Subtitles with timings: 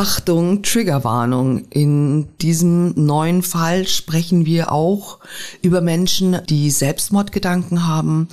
[0.00, 1.66] Achtung, Triggerwarnung.
[1.68, 5.18] In diesem neuen Fall sprechen wir auch
[5.60, 8.28] über Menschen, die Selbstmordgedanken haben.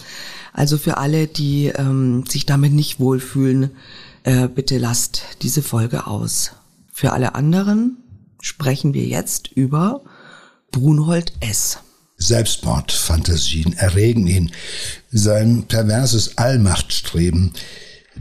[0.54, 3.72] Also für alle, die ähm, sich damit nicht wohlfühlen,
[4.24, 6.54] äh, bitte lasst diese Folge aus.
[6.94, 7.98] Für alle anderen
[8.40, 10.04] sprechen wir jetzt über
[10.72, 11.80] Brunhold S.
[12.16, 14.52] Selbstmordfantasien erregen ihn.
[15.12, 17.52] Sein perverses Allmachtstreben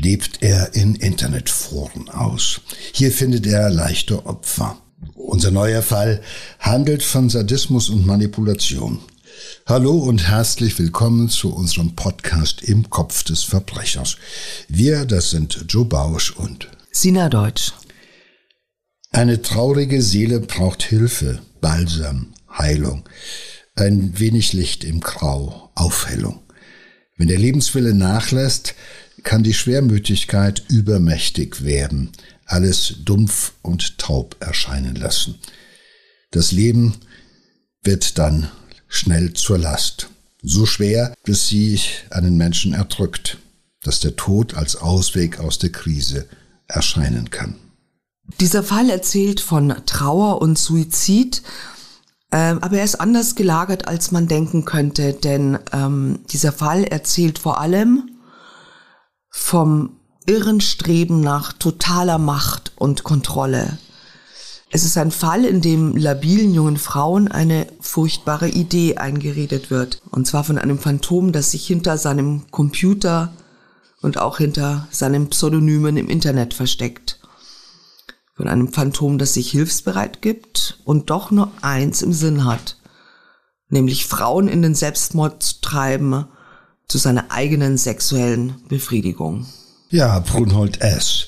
[0.00, 2.60] lebt er in Internetforen aus.
[2.92, 4.78] Hier findet er leichte Opfer.
[5.14, 6.20] Unser neuer Fall
[6.58, 9.00] handelt von Sadismus und Manipulation.
[9.66, 14.16] Hallo und herzlich willkommen zu unserem Podcast im Kopf des Verbrechers.
[14.68, 17.72] Wir, das sind Joe Bausch und Sina Deutsch.
[19.10, 23.04] Eine traurige Seele braucht Hilfe, Balsam, Heilung,
[23.74, 26.40] ein wenig Licht im Grau, Aufhellung.
[27.16, 28.74] Wenn der Lebenswille nachlässt,
[29.26, 32.12] kann die Schwermütigkeit übermächtig werden,
[32.46, 35.34] alles dumpf und taub erscheinen lassen.
[36.30, 36.94] Das Leben
[37.82, 38.48] wird dann
[38.86, 40.08] schnell zur Last.
[40.42, 41.78] So schwer, dass sie
[42.10, 43.38] einen Menschen erdrückt,
[43.82, 46.26] dass der Tod als Ausweg aus der Krise
[46.68, 47.56] erscheinen kann.
[48.40, 51.42] Dieser Fall erzählt von Trauer und Suizid,
[52.30, 57.40] äh, aber er ist anders gelagert, als man denken könnte, denn ähm, dieser Fall erzählt
[57.40, 58.10] vor allem
[59.38, 59.90] vom
[60.24, 63.78] irren Streben nach totaler Macht und Kontrolle.
[64.70, 70.00] Es ist ein Fall, in dem labilen jungen Frauen eine furchtbare Idee eingeredet wird.
[70.10, 73.32] Und zwar von einem Phantom, das sich hinter seinem Computer
[74.00, 77.20] und auch hinter seinen Pseudonymen im Internet versteckt.
[78.34, 82.78] Von einem Phantom, das sich hilfsbereit gibt und doch nur eins im Sinn hat.
[83.68, 86.26] Nämlich Frauen in den Selbstmord zu treiben
[86.88, 89.46] zu seiner eigenen sexuellen Befriedigung.
[89.90, 91.26] Ja, Brunhold S.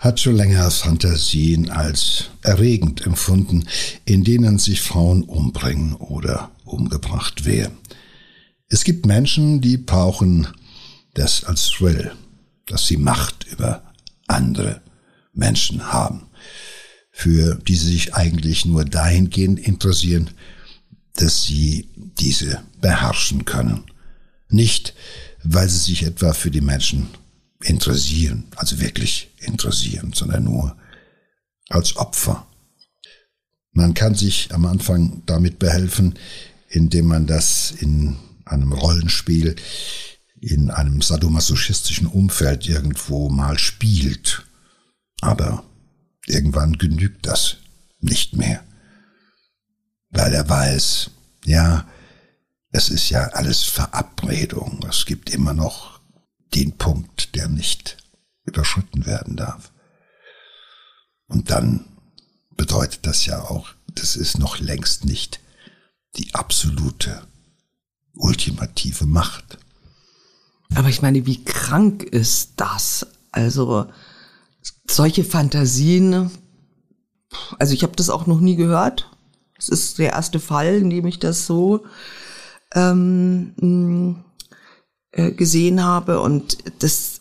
[0.00, 3.68] hat schon länger Fantasien als erregend empfunden,
[4.04, 7.78] in denen sich Frauen umbringen oder umgebracht werden.
[8.68, 10.48] Es gibt Menschen, die brauchen
[11.14, 12.12] das als Thrill,
[12.66, 13.82] dass sie Macht über
[14.26, 14.82] andere
[15.32, 16.26] Menschen haben,
[17.12, 20.30] für die sie sich eigentlich nur dahingehend interessieren,
[21.14, 21.88] dass sie
[22.18, 23.84] diese beherrschen können
[24.48, 24.94] nicht,
[25.42, 27.08] weil sie sich etwa für die Menschen
[27.62, 30.76] interessieren, also wirklich interessieren, sondern nur
[31.68, 32.46] als Opfer.
[33.72, 36.18] Man kann sich am Anfang damit behelfen,
[36.68, 39.56] indem man das in einem Rollenspiel,
[40.40, 44.44] in einem sadomasochistischen Umfeld irgendwo mal spielt.
[45.20, 45.64] Aber
[46.26, 47.56] irgendwann genügt das
[48.00, 48.62] nicht mehr.
[50.10, 51.10] Weil er weiß,
[51.44, 51.86] ja,
[52.76, 54.84] es ist ja alles Verabredung.
[54.88, 55.98] Es gibt immer noch
[56.54, 57.96] den Punkt, der nicht
[58.44, 59.72] überschritten werden darf.
[61.26, 61.86] Und dann
[62.54, 65.40] bedeutet das ja auch, das ist noch längst nicht
[66.16, 67.26] die absolute,
[68.12, 69.58] ultimative Macht.
[70.74, 73.06] Aber ich meine, wie krank ist das?
[73.32, 73.90] Also
[74.86, 76.30] solche Fantasien,
[77.58, 79.10] also ich habe das auch noch nie gehört.
[79.58, 81.86] Es ist der erste Fall, in dem ich das so
[82.74, 84.24] ähm,
[85.12, 87.20] äh, gesehen habe und das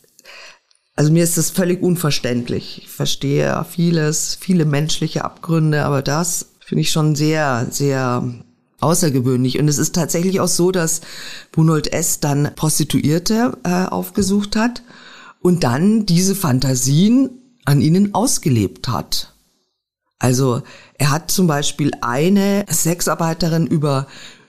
[0.98, 2.84] also mir ist das völlig unverständlich.
[2.84, 8.24] Ich verstehe vieles, viele menschliche Abgründe, aber das finde ich schon sehr, sehr
[8.80, 9.60] außergewöhnlich.
[9.60, 11.02] Und es ist tatsächlich auch so, dass
[11.52, 12.22] Bunold S.
[12.22, 14.84] dann Prostituierte äh, aufgesucht hat
[15.42, 17.30] und dann diese Fantasien
[17.66, 19.34] an ihnen ausgelebt hat.
[20.18, 20.64] Also
[20.98, 24.08] er hat zum Beispiel eine Sexarbeiterin über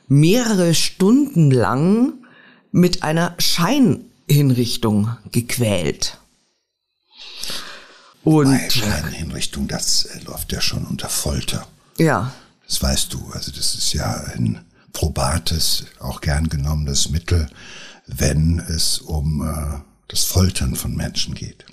[0.09, 2.15] mehrere Stunden lang
[2.72, 6.19] mit einer Scheinhinrichtung gequält.
[8.22, 11.66] Und Bei Scheinhinrichtung, das äh, läuft ja schon unter Folter.
[11.99, 12.33] Ja.
[12.66, 13.31] Das weißt du.
[13.33, 17.49] Also das ist ja ein probates, auch gern genommenes Mittel,
[18.07, 21.65] wenn es um äh, das Foltern von Menschen geht.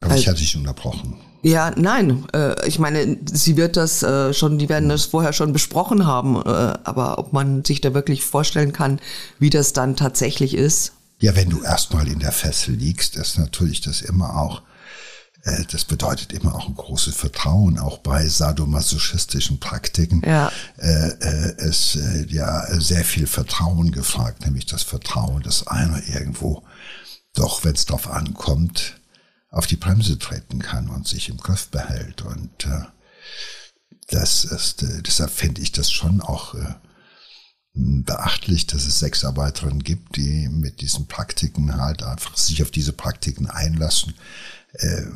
[0.00, 1.18] Aber also, ich hatte dich unterbrochen.
[1.44, 2.24] Ja, nein.
[2.32, 6.36] Äh, ich meine, sie wird das äh, schon, die werden das vorher schon besprochen haben.
[6.36, 8.98] Äh, aber ob man sich da wirklich vorstellen kann,
[9.38, 10.92] wie das dann tatsächlich ist.
[11.20, 14.62] Ja, wenn du erstmal in der Fessel liegst, ist natürlich das immer auch,
[15.42, 20.22] äh, das bedeutet immer auch ein großes Vertrauen, auch bei sadomasochistischen Praktiken.
[20.24, 20.50] Ja.
[20.78, 26.62] Äh, äh, ist äh, ja sehr viel Vertrauen gefragt, nämlich das Vertrauen, dass einer irgendwo
[27.34, 28.98] doch, wenn es drauf ankommt,
[29.54, 32.22] auf die Bremse treten kann und sich im Griff behält.
[32.22, 32.82] Und äh,
[34.08, 36.74] das ist, äh, deshalb finde ich das schon auch äh,
[37.72, 43.48] beachtlich, dass es Sexarbeiterinnen gibt, die mit diesen Praktiken halt einfach sich auf diese Praktiken
[43.48, 44.14] einlassen,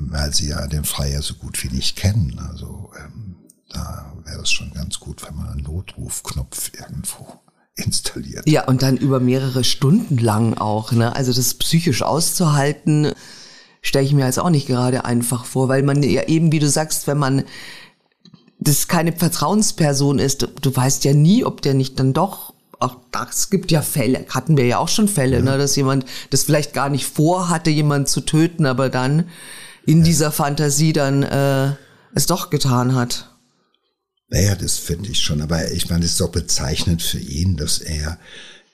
[0.00, 2.37] weil sie ja den Freier so gut wie nicht kennen.
[2.40, 3.37] Also ähm,
[3.69, 7.40] da wäre es schon ganz gut, wenn man einen Notrufknopf irgendwo
[7.76, 8.49] installiert.
[8.49, 10.90] Ja, und dann über mehrere Stunden lang auch.
[10.90, 11.14] Ne?
[11.14, 13.14] Also das psychisch auszuhalten,
[13.82, 16.69] stelle ich mir jetzt auch nicht gerade einfach vor, weil man ja eben, wie du
[16.69, 17.44] sagst, wenn man
[18.58, 22.96] das keine Vertrauensperson ist, du, du weißt ja nie, ob der nicht dann doch auch
[23.10, 25.42] das gibt ja Fälle, hatten wir ja auch schon Fälle, ja.
[25.42, 29.28] ne, dass jemand das vielleicht gar nicht vorhatte, jemanden zu töten, aber dann
[29.84, 30.04] in ja.
[30.04, 31.72] dieser Fantasie dann äh,
[32.14, 33.30] es doch getan hat.
[34.28, 37.78] Naja, das finde ich schon, aber ich meine, es ist doch bezeichnend für ihn, dass
[37.78, 38.19] er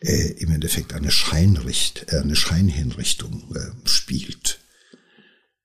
[0.00, 4.58] äh, im Endeffekt eine Scheinricht, äh, eine Scheinhinrichtung äh, spielt.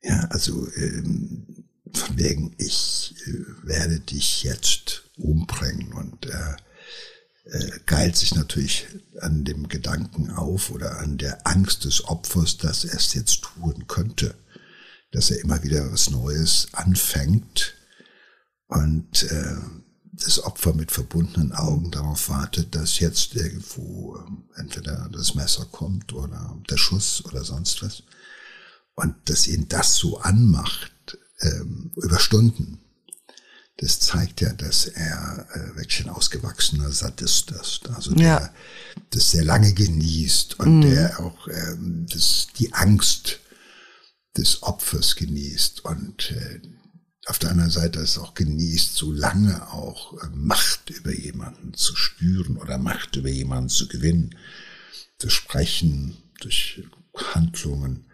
[0.01, 6.55] Ja, also ähm, von wegen, ich äh, werde dich jetzt umbringen und äh,
[7.51, 8.87] äh, geilt sich natürlich
[9.21, 13.87] an dem Gedanken auf oder an der Angst des Opfers, dass er es jetzt tun
[13.87, 14.35] könnte,
[15.11, 17.73] dass er immer wieder was Neues anfängt
[18.67, 19.55] und äh,
[20.11, 26.13] das Opfer mit verbundenen Augen darauf wartet, dass jetzt irgendwo äh, entweder das Messer kommt
[26.13, 28.03] oder der Schuss oder sonst was
[28.99, 32.79] und dass ihn das so anmacht ähm, über Stunden
[33.81, 37.89] das zeigt ja, dass er äh, wirklich ein ausgewachsener Sadist ist.
[37.89, 38.53] Also der ja.
[39.11, 40.81] das sehr lange genießt und mhm.
[40.81, 43.39] der auch ähm, das, die Angst
[44.35, 46.59] des Opfers genießt und äh,
[47.27, 51.95] auf der anderen Seite es auch genießt, so lange auch äh, Macht über jemanden zu
[51.95, 54.35] spüren oder Macht über jemanden zu gewinnen,
[55.19, 56.83] durch Sprechen, durch
[57.33, 58.07] Handlungen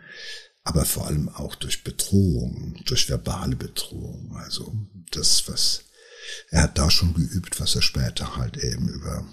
[0.65, 4.35] aber vor allem auch durch Bedrohung, durch verbale Bedrohung.
[4.35, 4.73] Also
[5.11, 5.83] das, was
[6.49, 9.23] er hat da schon geübt, was er später halt eben über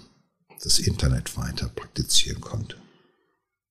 [0.61, 2.77] das Internet weiter praktizieren konnte.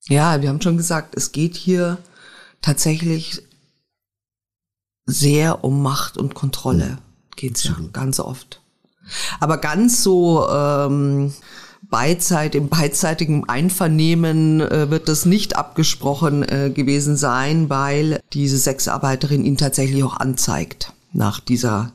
[0.09, 1.99] Ja, wir haben schon gesagt, es geht hier
[2.61, 3.43] tatsächlich
[5.07, 6.89] sehr um Macht und Kontrolle.
[6.89, 7.03] Ja,
[7.37, 8.61] geht's ja ganz oft.
[9.39, 11.33] Aber ganz so ähm,
[11.83, 19.45] Beizeit, im beidseitigen Einvernehmen äh, wird das nicht abgesprochen äh, gewesen sein, weil diese Sexarbeiterin
[19.45, 21.93] ihn tatsächlich auch anzeigt nach dieser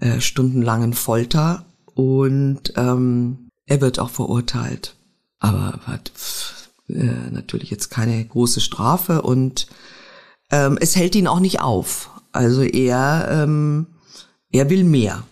[0.00, 1.64] äh, stundenlangen Folter
[1.94, 4.94] und ähm, er wird auch verurteilt.
[5.38, 6.12] Aber hat
[6.88, 9.68] äh, natürlich jetzt keine große Strafe und
[10.50, 12.10] ähm, es hält ihn auch nicht auf.
[12.32, 13.86] Also er, ähm,
[14.50, 15.22] er will mehr.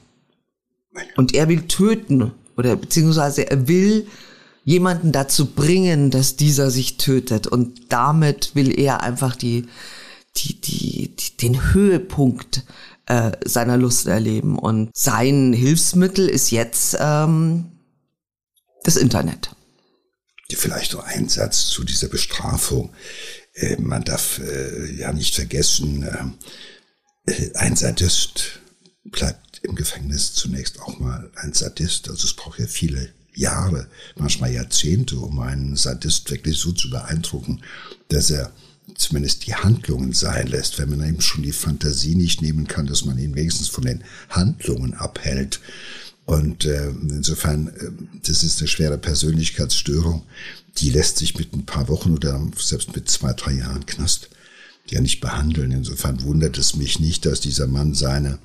[1.16, 4.06] Und er will töten oder beziehungsweise er will
[4.64, 9.66] jemanden dazu bringen, dass dieser sich tötet und damit will er einfach die,
[10.36, 12.64] die, die, die den Höhepunkt
[13.06, 17.66] äh, seiner Lust erleben und sein Hilfsmittel ist jetzt ähm,
[18.82, 19.50] das Internet.
[20.50, 22.92] Vielleicht noch ein Satz zu dieser Bestrafung.
[23.54, 26.02] Äh, man darf äh, ja nicht vergessen,
[27.26, 28.60] äh, ein Sadist
[29.04, 32.08] bleibt im Gefängnis zunächst auch mal ein Sadist.
[32.08, 33.86] Also es braucht ja viele Jahre,
[34.16, 37.60] manchmal Jahrzehnte, um einen Sadist wirklich so zu beeindrucken,
[38.08, 38.50] dass er
[38.94, 43.04] zumindest die Handlungen sein lässt, wenn man eben schon die Fantasie nicht nehmen kann, dass
[43.04, 45.60] man ihn wenigstens von den Handlungen abhält.
[46.24, 47.90] Und äh, insofern, äh,
[48.24, 50.24] das ist eine schwere Persönlichkeitsstörung,
[50.78, 54.30] die lässt sich mit ein paar Wochen oder selbst mit zwei, drei Jahren Knast
[54.88, 55.72] ja nicht behandeln.
[55.72, 58.38] Insofern wundert es mich nicht, dass dieser Mann seine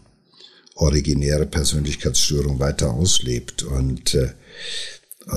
[0.75, 3.63] originäre Persönlichkeitsstörung weiter auslebt.
[3.63, 4.34] Und, äh,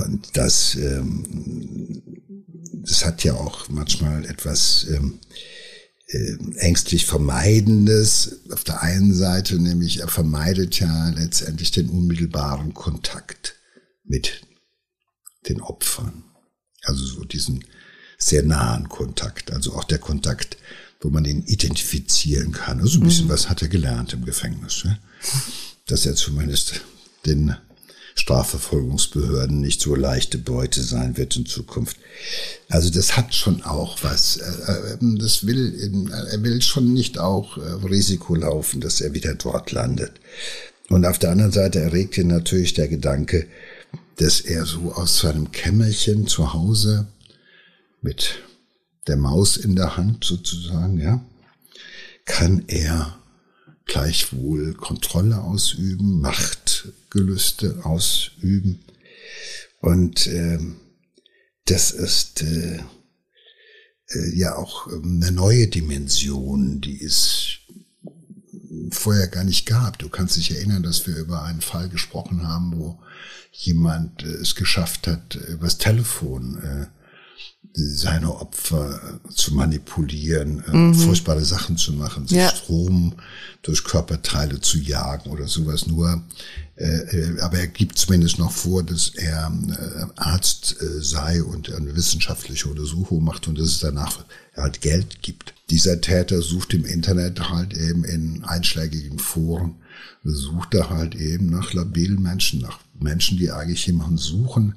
[0.05, 2.01] und das, ähm,
[2.83, 5.19] das hat ja auch manchmal etwas ähm,
[6.07, 13.55] äh, ängstlich Vermeidendes auf der einen Seite, nämlich er vermeidet ja letztendlich den unmittelbaren Kontakt
[14.03, 14.41] mit
[15.49, 16.23] den Opfern.
[16.83, 17.63] Also so diesen
[18.17, 20.57] sehr nahen Kontakt, also auch der Kontakt,
[21.01, 22.79] wo man ihn identifizieren kann.
[22.79, 23.31] Also ein bisschen mhm.
[23.31, 24.85] was hat er gelernt im Gefängnis.
[24.85, 24.99] Ne?
[25.87, 26.81] Dass er zumindest
[27.25, 27.55] den
[28.15, 31.97] Strafverfolgungsbehörden nicht so leichte Beute sein wird in Zukunft.
[32.69, 34.39] Also das hat schon auch was.
[35.01, 40.13] Das will, er will schon nicht auch äh, Risiko laufen, dass er wieder dort landet.
[40.89, 43.47] Und auf der anderen Seite erregt ihn natürlich der Gedanke,
[44.17, 47.07] dass er so aus seinem Kämmerchen zu Hause
[48.01, 48.39] mit
[49.07, 51.23] der Maus in der Hand sozusagen, ja,
[52.25, 53.17] kann er
[53.85, 58.79] gleichwohl Kontrolle ausüben, Machtgelüste ausüben.
[59.79, 60.59] Und äh,
[61.65, 62.79] das ist äh,
[64.09, 67.59] äh, ja auch ähm, eine neue Dimension, die ist
[68.91, 69.99] vorher gar nicht gab.
[69.99, 72.99] Du kannst dich erinnern, dass wir über einen Fall gesprochen haben, wo
[73.51, 76.87] jemand äh, es geschafft hat, übers Telefon äh,
[77.75, 80.93] seine Opfer zu manipulieren, äh, mhm.
[80.93, 82.49] furchtbare Sachen zu machen, sich ja.
[82.49, 83.15] Strom
[83.63, 85.85] durch Körperteile zu jagen oder sowas.
[85.85, 86.23] Nur,
[86.77, 91.73] äh, äh, aber er gibt zumindest noch vor, dass er äh, Arzt äh, sei und
[91.73, 94.23] eine wissenschaftliche Untersuchung macht und dass es danach
[94.55, 95.53] halt Geld gibt.
[95.69, 99.75] Dieser Täter sucht im Internet halt eben in einschlägigen Foren,
[100.23, 104.75] sucht er halt eben nach labilen Menschen, nach Menschen, die eigentlich jemanden suchen,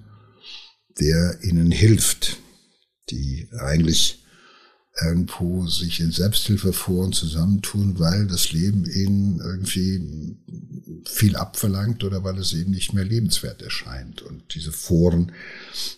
[0.99, 2.39] der ihnen hilft
[3.11, 4.25] die eigentlich
[5.01, 10.37] irgendwo sich in Selbsthilfeforen zusammentun, weil das Leben ihnen irgendwie
[11.05, 14.23] viel abverlangt oder weil es ihnen nicht mehr lebenswert erscheint.
[14.23, 15.33] Und diese Foren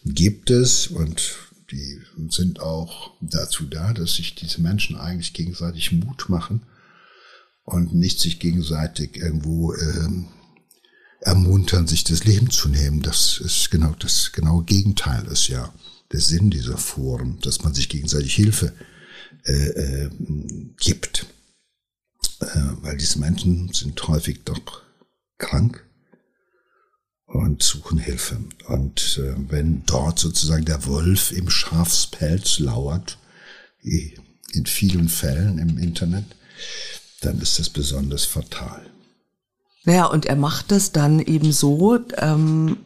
[0.04, 1.36] gibt es und
[1.70, 6.62] die sind auch dazu da, dass sich diese Menschen eigentlich gegenseitig Mut machen
[7.64, 10.26] und nicht sich gegenseitig irgendwo ähm,
[11.20, 13.02] ermuntern, sich das Leben zu nehmen.
[13.02, 15.72] Das ist genau das genaue Gegenteil ist ja
[16.12, 18.72] der Sinn dieser Foren, dass man sich gegenseitig Hilfe
[19.44, 20.10] äh, äh,
[20.78, 21.26] gibt.
[22.40, 22.46] Äh,
[22.82, 24.82] weil diese Menschen sind häufig doch
[25.38, 25.84] krank
[27.26, 28.38] und suchen Hilfe.
[28.66, 33.18] Und äh, wenn dort sozusagen der Wolf im Schafspelz lauert,
[33.82, 36.26] in vielen Fällen im Internet,
[37.22, 38.90] dann ist das besonders fatal.
[39.84, 42.78] Ja, und er macht das dann eben so, ähm,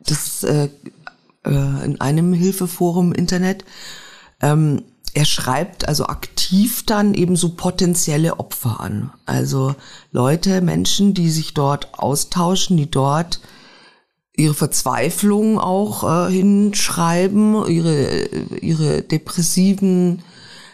[0.00, 0.68] das äh,
[1.44, 3.64] äh, in einem Hilfeforum im Internet.
[4.40, 4.82] Ähm,
[5.14, 9.12] er schreibt also aktiv dann eben so potenzielle Opfer an.
[9.26, 9.76] Also
[10.10, 13.40] Leute, Menschen, die sich dort austauschen, die dort
[14.36, 18.26] ihre Verzweiflung auch äh, hinschreiben, ihre,
[18.60, 20.22] ihre depressiven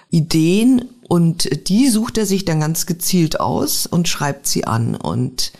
[0.08, 4.94] Ideen und die sucht er sich dann ganz gezielt aus und schreibt sie an.
[4.94, 5.52] Und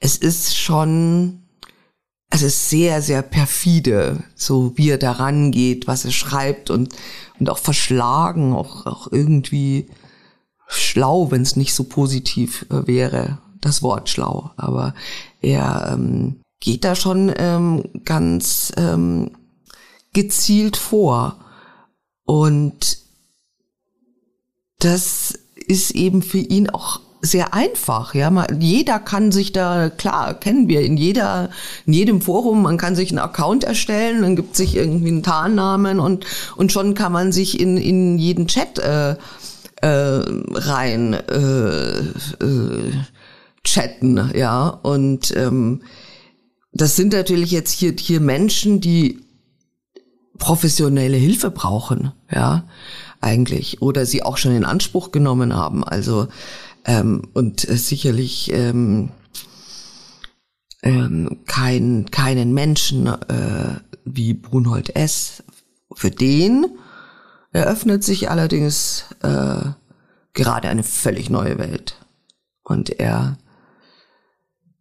[0.00, 1.41] es ist schon
[2.32, 6.94] also sehr, sehr perfide, so wie er daran geht, was er schreibt und,
[7.38, 9.90] und auch verschlagen, auch, auch irgendwie
[10.66, 14.50] schlau, wenn es nicht so positiv äh, wäre, das Wort schlau.
[14.56, 14.94] Aber
[15.42, 19.32] er ähm, geht da schon ähm, ganz ähm,
[20.14, 21.36] gezielt vor.
[22.24, 22.96] Und
[24.78, 28.14] das ist eben für ihn auch sehr einfach.
[28.14, 31.50] Ja, man, jeder kann sich da, klar, kennen wir in jeder,
[31.86, 36.00] in jedem Forum, man kann sich einen Account erstellen, dann gibt sich irgendwie einen Tarnnamen
[36.00, 36.26] und,
[36.56, 39.12] und schon kann man sich in, in jeden Chat äh,
[39.82, 42.92] äh, rein äh, äh,
[43.64, 44.68] chatten, ja.
[44.68, 45.82] Und ähm,
[46.72, 49.20] das sind natürlich jetzt hier, hier Menschen, die
[50.38, 52.64] professionelle Hilfe brauchen, ja,
[53.20, 53.80] eigentlich.
[53.80, 55.84] Oder sie auch schon in Anspruch genommen haben.
[55.84, 56.26] Also
[56.84, 59.10] ähm, und äh, sicherlich ähm,
[60.82, 65.44] ähm, kein, keinen Menschen äh, wie Brunhold S.
[65.94, 66.66] Für den
[67.52, 69.70] eröffnet sich allerdings äh,
[70.32, 71.96] gerade eine völlig neue Welt.
[72.64, 73.36] Und er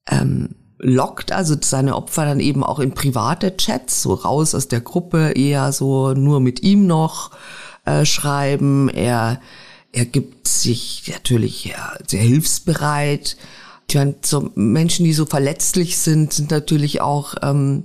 [0.10, 4.81] ähm, lockt also seine Opfer dann eben auch in private Chats, so raus aus der
[4.81, 7.31] Gruppe, eher so nur mit ihm noch
[7.86, 8.89] äh, schreiben.
[8.89, 9.39] Er
[9.91, 13.38] er gibt sich natürlich ja, sehr hilfsbereit.
[13.89, 17.83] Die, so Menschen, die so verletzlich sind, sind natürlich auch ähm,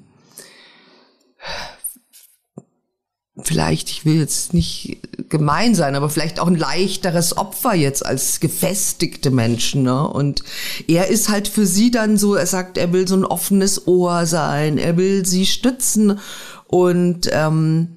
[3.43, 4.99] vielleicht, ich will jetzt nicht
[5.29, 9.83] gemein sein, aber vielleicht auch ein leichteres Opfer jetzt als gefestigte Menschen.
[9.83, 10.09] Ne?
[10.09, 10.43] Und
[10.89, 14.27] er ist halt für sie dann so, er sagt, er will so ein offenes Ohr
[14.27, 16.19] sein, er will sie stützen
[16.67, 17.97] und ähm,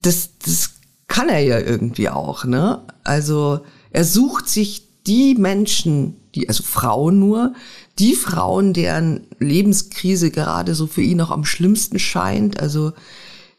[0.00, 0.73] das, das
[1.14, 2.82] kann er ja irgendwie auch, ne?
[3.04, 7.54] Also er sucht sich die Menschen, die, also Frauen nur,
[8.00, 12.94] die Frauen, deren Lebenskrise gerade so für ihn noch am schlimmsten scheint, also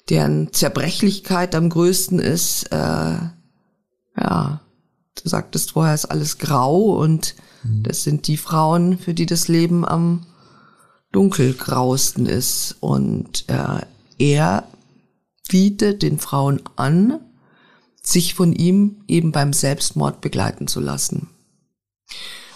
[0.10, 2.76] deren Zerbrechlichkeit am größten ist, äh,
[4.18, 4.60] ja,
[5.24, 7.84] du sagtest vorher ist alles grau und mhm.
[7.84, 10.26] das sind die Frauen, für die das Leben am
[11.14, 12.76] dunkelgrausten ist.
[12.82, 13.86] Und äh,
[14.20, 14.68] er
[15.48, 17.22] bietet den Frauen an,
[18.06, 21.30] sich von ihm eben beim Selbstmord begleiten zu lassen.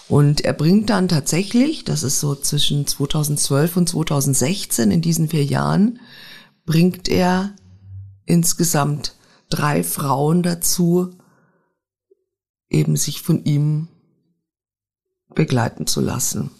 [0.08, 5.44] Und er bringt dann tatsächlich, das ist so zwischen 2012 und 2016, in diesen vier
[5.44, 6.00] Jahren,
[6.66, 7.54] bringt er
[8.26, 9.14] insgesamt
[9.50, 11.10] drei Frauen dazu,
[12.68, 13.88] eben sich von ihm
[15.34, 16.50] begleiten zu lassen.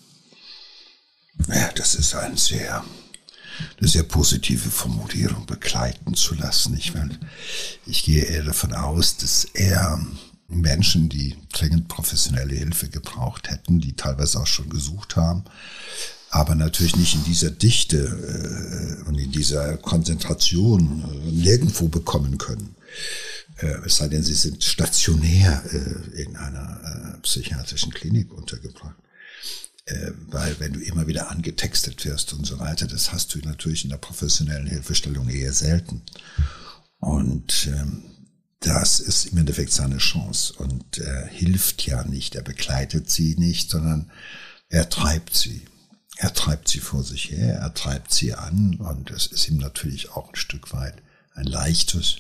[1.49, 2.85] Ja, das ist ein sehr
[3.79, 6.77] eine sehr positive Formulierung begleiten zu lassen.
[6.77, 7.19] Ich, meine,
[7.87, 10.01] ich gehe eher davon aus, dass er
[10.49, 15.45] Menschen, die dringend professionelle Hilfe gebraucht hätten, die teilweise auch schon gesucht haben,
[16.31, 22.75] aber natürlich nicht in dieser Dichte äh, und in dieser Konzentration äh, nirgendwo bekommen können.
[23.59, 28.95] Äh, es sei denn, sie sind stationär äh, in einer äh, psychiatrischen Klinik untergebracht.
[29.91, 33.85] Äh, weil wenn du immer wieder angetextet wirst und so weiter, das hast du natürlich
[33.85, 36.03] in der professionellen Hilfestellung eher selten.
[37.01, 38.05] Und ähm,
[38.61, 43.71] das ist im Endeffekt seine Chance und er hilft ja nicht, er begleitet sie nicht,
[43.71, 44.11] sondern
[44.69, 45.67] er treibt sie.
[46.19, 50.11] Er treibt sie vor sich her, er treibt sie an und es ist ihm natürlich
[50.11, 51.03] auch ein Stück weit
[51.35, 52.17] ein leichtes,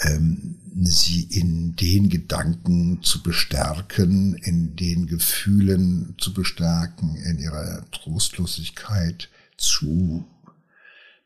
[0.00, 9.30] ähm, sie in den Gedanken zu bestärken, in den Gefühlen zu bestärken, in ihrer Trostlosigkeit
[9.56, 10.26] zu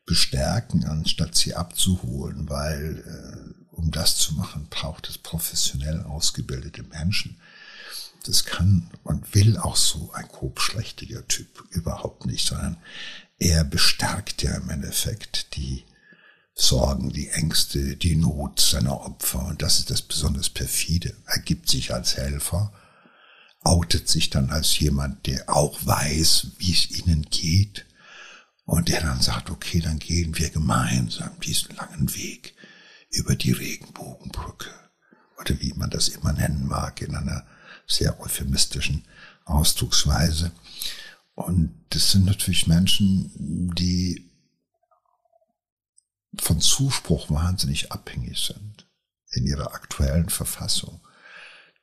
[0.05, 7.37] bestärken, anstatt sie abzuholen, weil äh, um das zu machen, braucht es professionell ausgebildete Menschen.
[8.25, 12.77] Das kann und will auch so ein grobschlächtiger Typ überhaupt nicht, sondern
[13.39, 15.83] er bestärkt ja im Endeffekt die
[16.53, 19.45] Sorgen, die Ängste, die Not seiner Opfer.
[19.45, 21.15] Und das ist das besonders perfide.
[21.25, 22.73] Er gibt sich als Helfer,
[23.61, 27.85] outet sich dann als jemand, der auch weiß, wie es ihnen geht.
[28.65, 32.55] Und der dann sagt, okay, dann gehen wir gemeinsam diesen langen Weg
[33.09, 34.69] über die Regenbogenbrücke.
[35.39, 37.45] Oder wie man das immer nennen mag, in einer
[37.87, 39.05] sehr euphemistischen
[39.45, 40.51] Ausdrucksweise.
[41.33, 44.30] Und das sind natürlich Menschen, die
[46.39, 48.87] von Zuspruch wahnsinnig abhängig sind
[49.31, 51.01] in ihrer aktuellen Verfassung.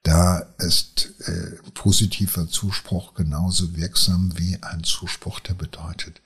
[0.02, 6.22] Da ist äh, positiver Zuspruch genauso wirksam wie ein Zuspruch, der bedeutet,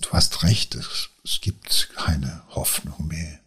[0.00, 3.40] du hast recht, es, es gibt keine Hoffnung mehr.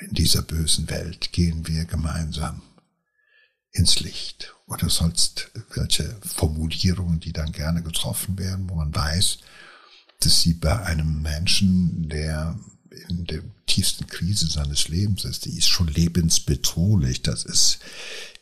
[0.00, 2.62] In dieser bösen Welt gehen wir gemeinsam
[3.70, 4.54] ins Licht.
[4.66, 9.38] Oder sonst welche Formulierungen, die dann gerne getroffen werden, wo man weiß,
[10.20, 12.58] dass sie bei einem Menschen, der
[13.08, 17.22] in der tiefsten Krise seines Lebens ist, die ist schon lebensbedrohlich.
[17.22, 17.78] Das ist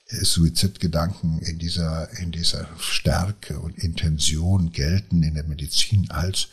[0.08, 6.48] äh, Suizidgedanken in dieser, in dieser Stärke und Intention gelten in der Medizin als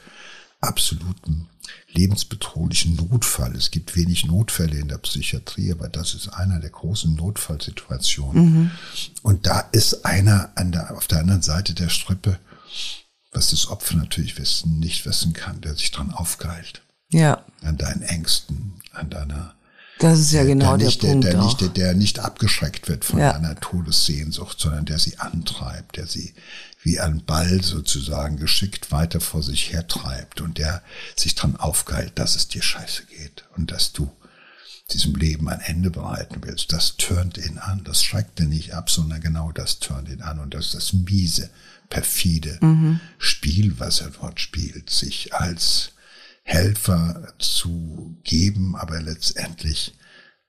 [0.61, 1.47] absoluten
[1.91, 3.55] lebensbedrohlichen Notfall.
[3.55, 8.43] Es gibt wenig Notfälle in der Psychiatrie, aber das ist einer der großen Notfallsituationen.
[8.43, 8.71] Mhm.
[9.21, 12.39] Und da ist einer an der, auf der anderen Seite der Strippe,
[13.31, 16.81] was das Opfer natürlich wissen, nicht wissen kann, der sich dran aufgeilt.
[17.09, 17.43] Ja.
[17.61, 19.55] An deinen Ängsten, an deiner
[19.99, 21.25] das ist ja genau der, nicht, Punkt.
[21.25, 23.31] Der, der, nicht, der nicht abgeschreckt wird von Ja.
[23.35, 26.33] einer Todessehnsucht, sondern der sie antreibt, der sie
[26.81, 30.81] wie ein Ball sozusagen geschickt weiter vor sich hertreibt und der
[31.17, 34.09] sich dran aufgeilt, dass es dir scheiße geht und dass du
[34.93, 36.71] diesem Leben ein Ende bereiten willst.
[36.71, 40.39] Das turnt ihn an, das schreckt ihn nicht ab, sondern genau das turnt ihn an
[40.39, 41.49] und das ist das miese,
[41.89, 42.59] perfide
[43.17, 45.91] Spiel, was er dort spielt, sich als
[46.43, 49.95] Helfer zu geben, aber letztendlich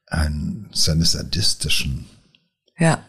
[0.07, 2.07] an seine sadistischen
[2.79, 3.05] Ja.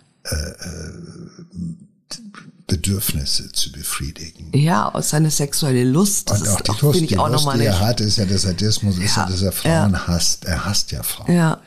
[2.68, 4.52] Bedürfnisse zu befriedigen.
[4.58, 6.32] Ja, aus seine sexuelle Lust.
[6.32, 8.98] Und auch die auch, Lust, die auch Lust, die er hat, ist ja der Sadismus,
[8.98, 10.46] ist ja, Ja, dass er Frauen hasst.
[10.46, 11.34] Er hasst ja Frauen.
[11.36, 11.62] Ja.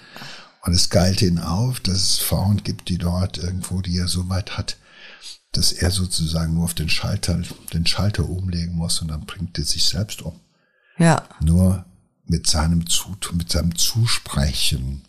[0.63, 4.31] Und es galt ihn auf, dass es Frauen gibt, die dort irgendwo, die er so
[4.31, 4.79] weit hat,
[5.57, 7.41] dass er sozusagen nur auf den Schalter,
[7.73, 10.39] den Schalter umlegen muss und dann bringt er sich selbst um.
[10.99, 11.23] Ja.
[11.41, 11.85] Nur
[12.27, 15.03] mit seinem Zutun, mit seinem Zusprechen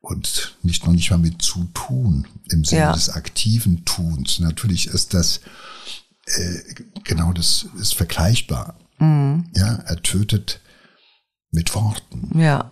[0.00, 2.92] und nicht noch nicht mal mit Zutun im Sinne Ja.
[2.92, 4.40] des aktiven Tuns.
[4.40, 5.40] Natürlich ist das
[6.26, 6.58] äh,
[7.04, 8.76] genau das ist vergleichbar.
[9.00, 10.60] Ja, er tötet
[11.50, 12.38] mit Worten.
[12.38, 12.70] Ja.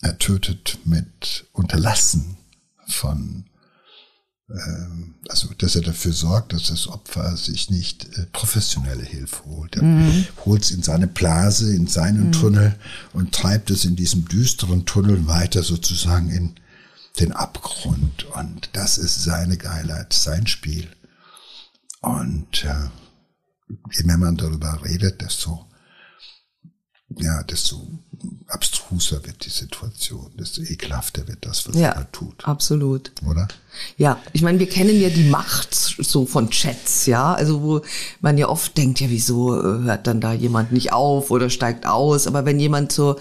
[0.00, 2.38] Er tötet mit Unterlassen
[2.88, 3.44] von,
[5.28, 9.76] also dass er dafür sorgt, dass das Opfer sich nicht äh, professionelle Hilfe holt.
[9.76, 9.82] Er
[10.44, 12.74] holt es in seine Blase, in seinen Tunnel
[13.12, 16.54] und treibt es in diesem düsteren Tunnel weiter sozusagen in
[17.20, 18.24] den Abgrund.
[18.34, 20.88] Und das ist seine Geilheit, sein Spiel.
[22.00, 22.88] Und äh,
[23.92, 25.66] je mehr man darüber redet, desto
[27.18, 27.80] ja, desto
[28.48, 31.94] abstruser wird die Situation, desto ekelhafter wird das, was er Ja.
[31.94, 33.12] da tut, Absolut.
[33.28, 33.48] oder?
[33.96, 37.80] Ja, ich meine, wir kennen ja die Macht so von Chats, ja, also wo
[38.20, 41.86] man ja oft denkt, ja, wieso äh, hört dann da jemand nicht auf oder steigt
[41.86, 43.16] aus, aber wenn jemand so,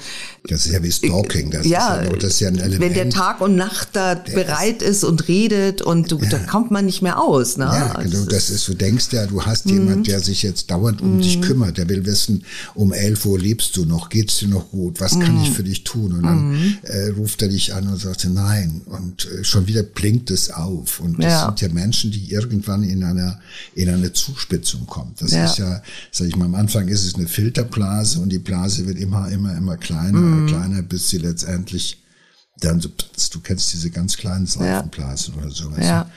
[0.48, 2.82] Das ist ja wie Stalking, das, ja, ist, ja, das ist ja ein Element.
[2.82, 6.86] wenn der Tag und Nacht da bereit ist und redet und du, da kommt man
[6.86, 7.66] nicht mehr aus, ne?
[7.66, 11.02] ja, Also genau, das ist, du denkst ja, du hast jemand, der sich jetzt dauernd
[11.02, 14.10] um dich kümmert, der will wissen, um 11 Uhr liebst du du noch?
[14.10, 15.00] Geht's dir noch gut?
[15.02, 16.14] Was kann ich für dich tun?
[16.14, 18.82] Und dann äh, ruft er dich an und sagt, nein.
[18.86, 21.00] Und äh, schon wieder blinkt es auf.
[21.00, 21.46] Und das Ja.
[21.48, 23.40] sind ja Menschen, die irgendwann in einer,
[23.74, 25.14] in eine Zuspitzung kommen.
[25.20, 25.46] Das Ja.
[25.46, 28.98] ist ja, sag ich mal, am Anfang ist es eine Filterblase und die Blase wird
[29.00, 31.98] immer, immer, immer kleiner, kleiner, bis sie letztendlich
[32.62, 32.90] dann so,
[33.32, 35.86] du kennst diese ganz kleinen Seifenblasen oder sowas.
[35.86, 36.10] Ja.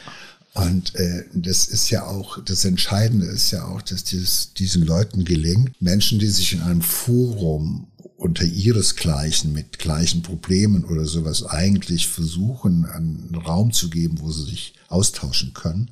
[0.55, 5.25] Und äh, das ist ja auch, das Entscheidende ist ja auch, dass dieses, diesen Leuten
[5.25, 12.07] gelingt, Menschen, die sich in einem Forum unter ihresgleichen mit gleichen Problemen oder sowas eigentlich
[12.07, 15.91] versuchen, einen Raum zu geben, wo sie sich austauschen können.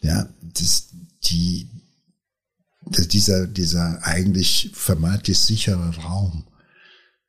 [0.00, 0.88] Ja, das,
[1.24, 1.68] die,
[2.86, 6.44] dass dieser, dieser eigentlich vermeintlich sichere Raum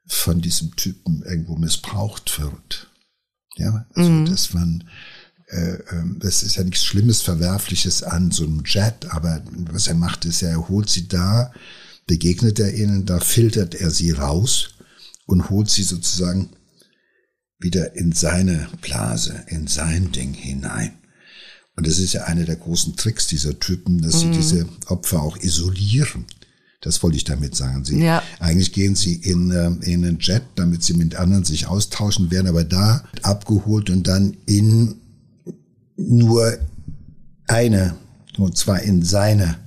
[0.06, 2.90] von diesem Typen irgendwo missbraucht wird.
[3.56, 4.84] Ja, also dass man
[6.20, 10.42] das ist ja nichts Schlimmes, Verwerfliches an so einem Jet, aber was er macht, ist,
[10.42, 11.52] er holt sie da,
[12.08, 14.76] begegnet er ihnen, da filtert er sie raus
[15.26, 16.50] und holt sie sozusagen
[17.60, 20.94] wieder in seine Blase, in sein Ding hinein.
[21.76, 25.38] Und das ist ja einer der großen Tricks dieser Typen, dass sie diese Opfer auch
[25.38, 26.26] isolieren.
[26.82, 27.86] Das wollte ich damit sagen.
[27.86, 28.22] Sie, Ja.
[28.40, 32.48] Eigentlich gehen sie in, ähm, in einen Jet, damit sie mit anderen sich austauschen, werden
[32.48, 35.00] aber da abgeholt und dann in
[35.98, 36.58] nur
[37.48, 37.96] eine,
[38.38, 39.58] und zwar in seine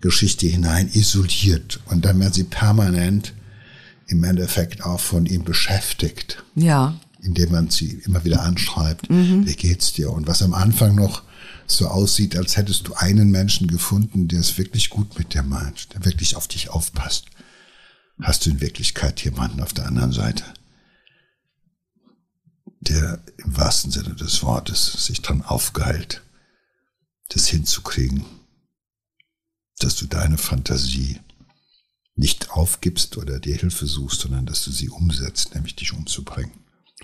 [0.00, 1.80] Geschichte hinein isoliert.
[1.86, 3.34] Und dann werden sie permanent
[4.08, 6.94] im Endeffekt auch von ihm beschäftigt Ja.
[7.22, 10.10] indem man sie immer wieder anschreibt, wie geht's dir?
[10.10, 11.22] Und was am Anfang noch
[11.66, 15.94] so aussieht, als hättest du einen Menschen gefunden, der es wirklich gut mit dir meint,
[15.94, 17.26] der wirklich auf dich aufpasst,
[18.20, 20.42] hast du in Wirklichkeit jemanden auf der anderen Seite,
[22.80, 26.22] der im wahrsten Sinne des Wortes sich dran aufgeheilt,
[27.28, 28.24] das hinzukriegen,
[29.78, 31.20] dass du deine Fantasie
[32.14, 36.52] nicht aufgibst oder dir Hilfe suchst, sondern dass du sie umsetzt, nämlich dich umzubringen.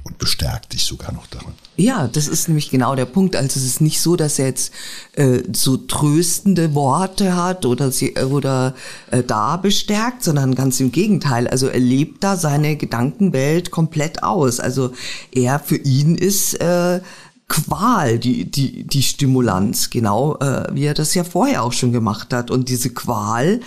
[0.04, 1.52] Und bestärkt dich sogar noch darin.
[1.76, 3.35] Ja, das ist nämlich genau der Punkt.
[3.35, 4.72] Also es ist nicht so, dass er jetzt
[5.14, 8.74] äh, so tröstende Worte hat oder sie äh, oder
[9.11, 11.48] äh, da bestärkt, sondern ganz im Gegenteil.
[11.48, 14.61] Also er lebt da seine Gedankenwelt komplett aus.
[14.61, 14.92] Also
[15.32, 17.00] er für ihn ist äh,
[17.48, 22.32] Qual, die, die, die Stimulanz, genau äh, wie er das ja vorher auch schon gemacht
[22.32, 22.50] hat.
[22.50, 23.61] Und diese Qual,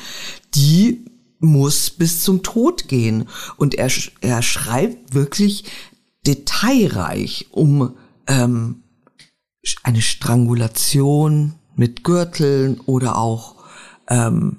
[0.53, 1.05] die
[1.39, 3.29] muss bis zum Tod gehen.
[3.55, 3.89] Und er,
[4.19, 5.63] er schreibt wirklich
[6.25, 7.95] detailreich um
[8.27, 8.83] ähm,
[9.83, 13.55] eine Strangulation mit Gürteln oder auch
[14.09, 14.57] ähm,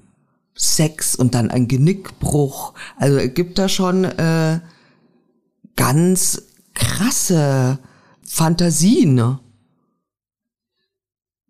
[0.55, 2.75] Sex und dann ein Genickbruch.
[2.97, 4.61] Also er gibt da schon äh,
[5.77, 6.43] ganz
[6.75, 7.79] krasse
[8.23, 9.41] Fantasien ne?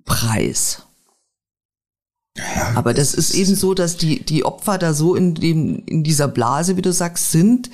[0.05, 0.83] preis.
[2.75, 6.29] Aber das ist eben so, dass die, die Opfer da so in, dem, in dieser
[6.29, 7.71] Blase, wie du sagst, sind,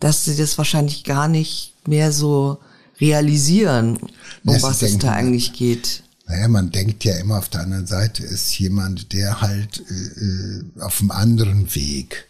[0.00, 2.58] dass sie das wahrscheinlich gar nicht mehr so
[3.00, 3.98] realisieren,
[4.44, 6.02] um sie was es da eigentlich geht.
[6.26, 10.64] Naja, man denkt ja immer auf der anderen Seite ist jemand, der halt äh, äh,
[10.80, 12.28] auf einem anderen Weg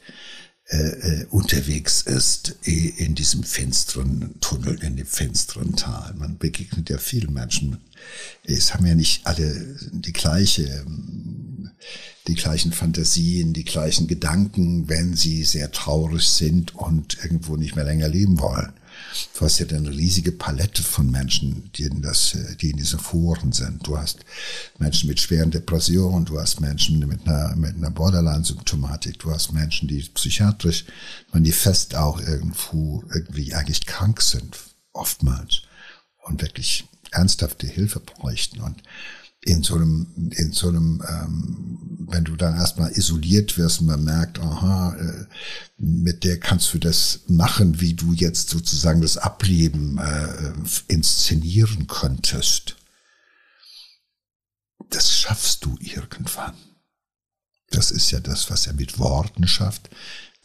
[0.71, 6.13] äh, äh, unterwegs ist, äh, in diesem finsteren Tunnel, in dem finsteren Tal.
[6.15, 7.79] Man begegnet ja vielen Menschen.
[8.45, 11.71] Es haben ja nicht alle die gleiche, ähm,
[12.27, 17.87] die gleichen Fantasien, die gleichen Gedanken, wenn sie sehr traurig sind und irgendwo nicht mehr
[17.87, 18.75] länger leben wollen.
[19.35, 22.99] Du hast ja eine riesige Palette von Menschen, die in, das, äh, die in diesen
[22.99, 23.87] Foren sind.
[23.87, 24.21] Du hast
[24.79, 29.89] Menschen mit schweren Depressionen, du hast Menschen mit einer, mit einer Borderline-Symptomatik, du hast Menschen,
[29.89, 30.85] die psychiatrisch
[31.33, 34.59] manifest auch irgendwo irgendwie eigentlich krank sind,
[34.93, 35.63] oftmals,
[36.25, 38.61] und wirklich ernsthafte Hilfe bräuchten.
[38.61, 38.83] Und
[39.49, 44.05] in so einem, in so einem, ähm, wenn du dann erstmal isoliert wirst und man
[44.05, 45.27] merkt, aha, äh,
[45.79, 50.53] mit der kannst du das machen, wie du jetzt sozusagen das Ableben äh,
[50.89, 52.77] inszenieren könntest.
[54.91, 56.55] Das schaffst du irgendwann.
[57.71, 59.91] Das ist ja das, was er mit Worten schafft,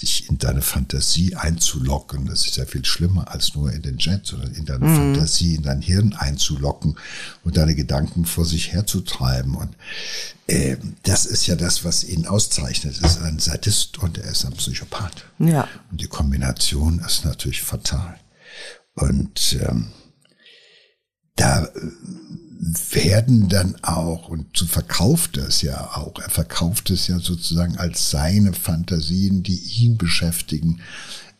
[0.02, 2.26] dich in deine Fantasie einzulocken.
[2.26, 5.64] Das ist ja viel schlimmer als nur in den Jet, sondern in deine Fantasie, in
[5.64, 6.98] dein Hirn einzulocken
[7.44, 9.56] und deine Gedanken vor sich herzutreiben.
[9.56, 9.76] Und
[10.48, 13.00] äh, das ist ja das, was ihn auszeichnet.
[13.02, 15.26] Er ist ein Sadist und er ist ein Psychopath.
[15.38, 15.68] Ja.
[15.92, 18.20] Und die Kombination ist natürlich fatal.
[18.96, 19.92] Und ähm,
[21.36, 21.68] da
[22.92, 27.78] werden dann auch, und so verkauft er es ja auch, er verkauft es ja sozusagen
[27.78, 30.82] als seine Fantasien, die ihn beschäftigen,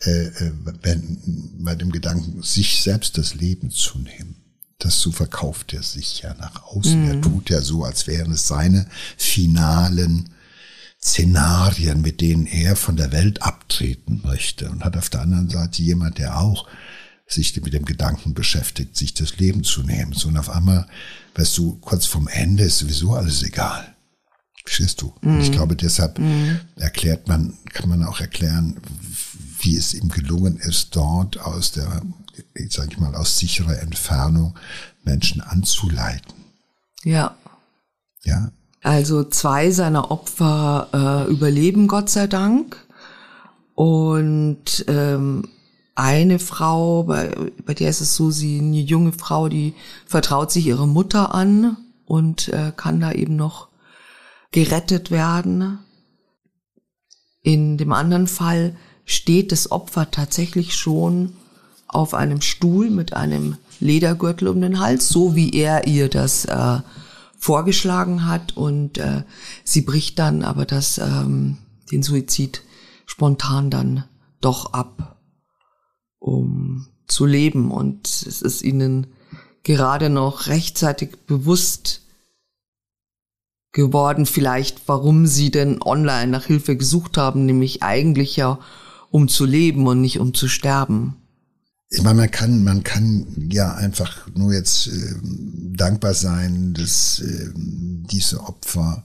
[0.02, 1.20] äh, äh, wenn,
[1.60, 4.36] bei dem Gedanken, sich selbst das Leben zu nehmen.
[4.80, 7.08] Das so verkauft er sich ja nach außen.
[7.08, 10.30] Er tut ja so, als wären es seine finalen
[11.02, 15.50] Szenarien, mit denen er von der Welt abtritt treten möchte und hat auf der anderen
[15.50, 16.68] Seite jemand, der auch
[17.34, 20.14] sich mit dem Gedanken beschäftigt, sich das Leben zu nehmen.
[20.14, 20.88] So und auf einmal,
[21.36, 23.94] weißt du, kurz vorm Ende ist sowieso alles egal.
[24.64, 25.14] Verstehst du?
[25.22, 25.36] Mhm.
[25.36, 25.54] Und ich mhm.
[25.54, 26.60] glaube, deshalb mhm.
[26.76, 28.78] erklärt man, kann man auch erklären,
[29.60, 32.02] wie es ihm gelungen ist, dort aus der,
[32.70, 34.58] sag ich mal, aus sicherer Entfernung
[35.04, 36.34] Menschen anzuleiten.
[37.04, 37.36] Ja.
[38.24, 38.52] Ja.
[38.82, 42.78] Also zwei seiner Opfer äh, überleben Gott sei Dank.
[43.76, 45.48] Und ähm,
[45.96, 49.74] eine Frau, bei, bei der ist es so, sie eine junge Frau, die
[50.06, 53.68] vertraut sich ihre Mutter an und äh, kann da eben noch
[54.52, 55.80] gerettet werden.
[57.42, 58.76] In dem anderen Fall
[59.06, 61.34] steht das Opfer tatsächlich schon
[61.88, 66.80] auf einem Stuhl mit einem Ledergürtel um den Hals, so wie er ihr das äh,
[67.38, 68.58] vorgeschlagen hat.
[68.58, 69.24] Und äh,
[69.64, 71.58] sie bricht dann aber das, ähm,
[71.92, 72.62] den Suizid
[73.06, 74.06] spontan dann
[74.42, 75.13] doch ab,
[76.24, 77.70] um zu leben.
[77.70, 79.08] Und es ist ihnen
[79.64, 82.02] gerade noch rechtzeitig bewusst
[83.74, 88.60] geworden, vielleicht, warum sie denn online nach Hilfe gesucht haben, nämlich eigentlich ja,
[89.10, 91.18] um zu leben und nicht um zu sterben.
[91.90, 95.16] Ich meine, man kann, man kann ja einfach nur jetzt äh,
[95.76, 99.04] dankbar sein, dass äh, diese Opfer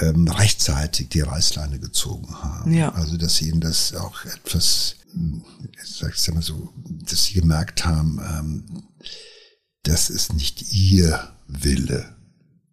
[0.00, 2.72] ähm, rechtzeitig die Reißleine gezogen haben.
[2.72, 2.92] Ja.
[2.92, 4.96] Also dass sie ihnen das auch etwas,
[5.84, 8.82] sag ich mal so, dass sie gemerkt haben, ähm,
[9.82, 12.14] das ist nicht ihr Wille,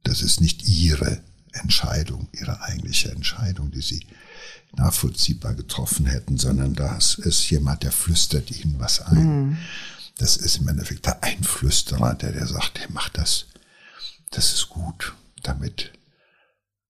[0.03, 1.21] das ist nicht ihre
[1.53, 4.05] Entscheidung, ihre eigentliche Entscheidung, die sie
[4.75, 9.47] nachvollziehbar getroffen hätten, sondern das ist jemand, der flüstert ihnen was ein.
[9.47, 9.57] Mhm.
[10.17, 13.45] Das ist im Endeffekt der Einflüsterer, der, der sagt, hey, mach das.
[14.31, 15.13] Das ist gut.
[15.43, 15.91] Damit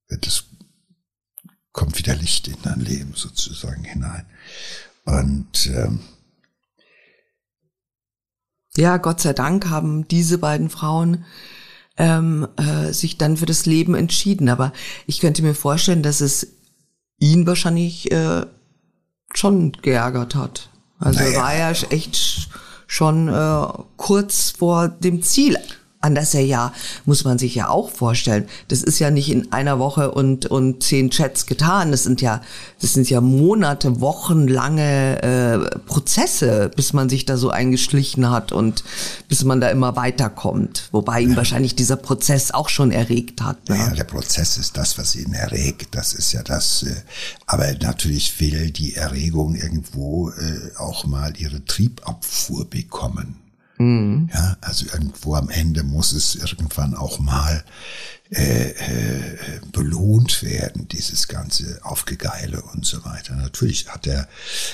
[0.10, 0.46] es,
[1.72, 4.26] kommt wieder Licht in dein Leben sozusagen hinein.
[5.06, 6.00] Und ähm,
[8.78, 11.26] ja, Gott sei Dank haben diese beiden Frauen
[11.98, 14.50] ähm, äh, sich dann für das Leben entschieden.
[14.50, 14.74] Aber
[15.08, 16.48] ich könnte mir vorstellen, dass es
[17.18, 18.46] ihn wahrscheinlich äh,
[19.34, 20.70] schon geärgert hat.
[21.00, 21.40] Also naja.
[21.40, 22.50] war ja echt
[22.88, 25.58] schon äh, kurz vor dem Ziel
[26.06, 26.72] an das er ja,
[27.06, 28.48] muss man sich ja auch vorstellen.
[28.68, 31.92] Das ist ja nicht in einer Woche und, und zehn Chats getan.
[31.92, 32.42] Das sind ja,
[32.80, 38.84] das sind ja Monate, wochenlange äh, Prozesse, bis man sich da so eingeschlichen hat und
[39.28, 40.90] bis man da immer weiterkommt.
[40.92, 41.38] Wobei ihn ja.
[41.38, 43.68] wahrscheinlich dieser Prozess auch schon erregt hat.
[43.68, 43.78] Ne?
[43.78, 45.96] Ja, der Prozess ist das, was ihn erregt.
[45.96, 46.84] Das ist ja das.
[46.84, 46.96] Äh,
[47.48, 53.45] aber natürlich will die Erregung irgendwo äh, auch mal ihre Triebabfuhr bekommen.
[53.78, 54.30] Mhm.
[54.34, 57.64] Ja, also irgendwo am Ende muss es irgendwann auch mal
[58.32, 59.38] äh, äh,
[59.72, 63.36] belohnt werden, dieses ganze Aufgegeile und so weiter.
[63.36, 64.28] Natürlich hat er,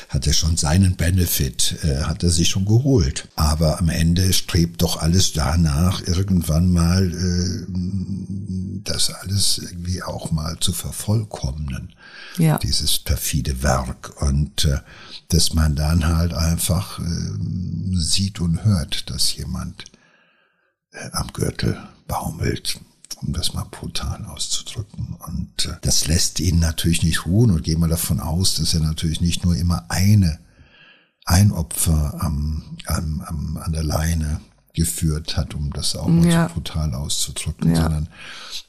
[0.08, 3.28] hat er schon seinen Benefit, äh, hat er sich schon geholt.
[3.36, 7.66] Aber am Ende strebt doch alles danach, irgendwann mal äh,
[8.86, 11.94] das alles irgendwie auch mal zu vervollkommnen.
[12.38, 12.58] Ja.
[12.58, 14.22] Dieses perfide Werk.
[14.22, 14.80] Und äh,
[15.28, 17.04] dass man dann halt einfach äh,
[17.96, 19.84] sieht und hört, dass jemand
[20.92, 22.80] äh, am Gürtel baumelt,
[23.22, 25.16] um das mal brutal auszudrücken.
[25.28, 28.82] Und äh, das lässt ihn natürlich nicht ruhen und gehen wir davon aus, dass er
[28.82, 30.40] natürlich nicht nur immer eine,
[31.26, 34.42] ein Opfer am, am, am, an der Leine
[34.74, 36.48] geführt hat, um das auch mal ja.
[36.48, 37.84] so brutal auszudrücken, ja.
[37.84, 38.10] sondern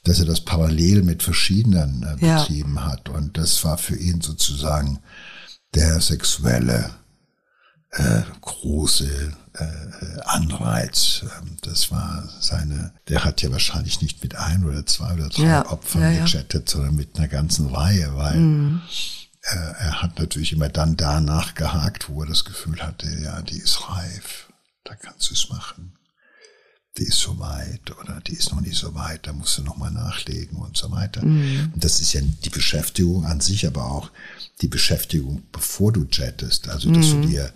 [0.04, 2.86] dass er das parallel mit verschiedenen äh, betrieben ja.
[2.86, 3.08] hat.
[3.08, 4.98] Und das war für ihn sozusagen
[5.74, 6.90] der sexuelle
[7.92, 11.24] äh, große äh, Anreiz.
[11.24, 15.42] Ähm, das war seine, der hat ja wahrscheinlich nicht mit ein oder zwei oder drei
[15.42, 18.82] ja, Opfern ja, gechattet, sondern mit einer ganzen Reihe, weil mhm.
[19.42, 23.58] äh, er hat natürlich immer dann danach gehakt, wo er das Gefühl hatte, ja, die
[23.58, 24.48] ist reif,
[24.84, 25.96] da kannst du es machen.
[26.98, 29.78] Die ist so weit oder die ist noch nicht so weit, da musst du noch
[29.78, 31.24] mal nachlegen und so weiter.
[31.24, 31.72] Mhm.
[31.74, 34.10] Und das ist ja die Beschäftigung an sich, aber auch
[34.60, 36.68] die Beschäftigung, bevor du chattest.
[36.68, 37.22] Also, dass mhm.
[37.22, 37.52] du dir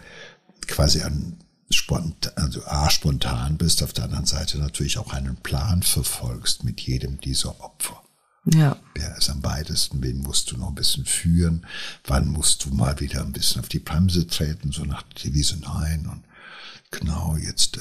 [0.66, 1.36] quasi an
[1.70, 6.80] spontan, also A, spontan bist, auf der anderen Seite natürlich auch einen Plan verfolgst mit
[6.80, 8.02] jedem dieser Opfer.
[8.44, 8.76] Ja.
[8.94, 10.02] Wer ist am weitesten?
[10.02, 11.66] Wen musst du noch ein bisschen führen?
[12.04, 14.70] Wann musst du mal wieder ein bisschen auf die Bremse treten?
[14.70, 16.06] So nach der Devise nein.
[16.06, 16.22] Und
[16.92, 17.80] genau, jetzt äh,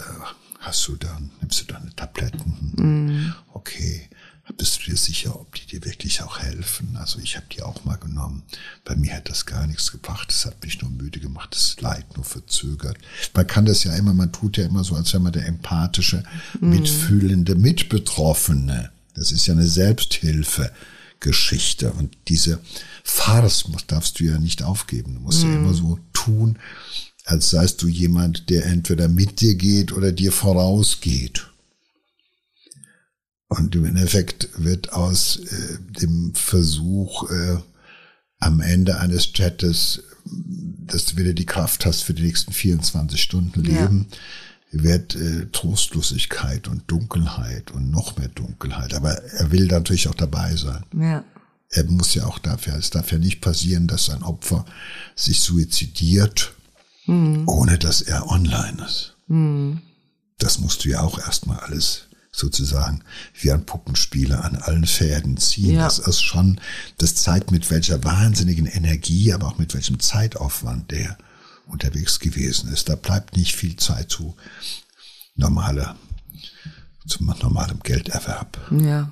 [0.60, 2.74] hast du dann, nimmst du deine Tabletten.
[2.76, 3.36] Mhm.
[3.54, 4.10] Okay
[4.54, 6.96] bist du dir sicher, ob die dir wirklich auch helfen?
[6.98, 8.44] Also ich habe die auch mal genommen.
[8.84, 10.30] Bei mir hat das gar nichts gebracht.
[10.30, 12.98] Das hat mich nur müde gemacht, das Leid nur verzögert.
[13.34, 16.24] Man kann das ja immer, man tut ja immer so, als wäre man der empathische,
[16.60, 16.70] mhm.
[16.70, 18.92] mitfühlende Mitbetroffene.
[19.16, 20.72] Das ist ja eine Selbsthilfe.
[21.22, 21.92] Geschichte.
[21.92, 22.60] Und diese
[23.04, 25.16] Farce darfst du ja nicht aufgeben.
[25.16, 25.52] Du musst mhm.
[25.52, 26.60] ja immer so tun,
[27.26, 31.48] als seist du jemand, der entweder mit dir geht oder dir vorausgeht.
[33.58, 37.58] Und im Endeffekt wird aus äh, dem Versuch, äh,
[38.40, 43.64] am Ende eines Chattes, dass du wieder die Kraft hast für die nächsten 24 Stunden
[43.64, 44.08] Leben,
[44.72, 44.84] ja.
[44.84, 48.94] wird äh, Trostlosigkeit und Dunkelheit und noch mehr Dunkelheit.
[48.94, 50.84] Aber er will natürlich auch dabei sein.
[50.94, 51.24] Ja.
[51.70, 54.66] Er muss ja auch dafür, es darf ja nicht passieren, dass ein Opfer
[55.16, 56.54] sich suizidiert,
[57.06, 57.48] mhm.
[57.48, 59.16] ohne dass er online ist.
[59.28, 59.82] Mhm.
[60.38, 63.04] Das musst du ja auch erstmal alles sozusagen
[63.40, 65.76] wie ein Puppenspieler an allen Pferden ziehen.
[65.76, 65.86] Ja.
[65.86, 66.60] Das ist schon,
[66.98, 71.18] das zeigt mit welcher wahnsinnigen Energie, aber auch mit welchem Zeitaufwand der
[71.68, 72.90] unterwegs gewesen ist.
[72.90, 74.36] Da bleibt nicht viel Zeit zu
[75.36, 75.96] normaler,
[77.08, 78.60] zum normalem Gelderwerb.
[78.72, 79.12] Ja.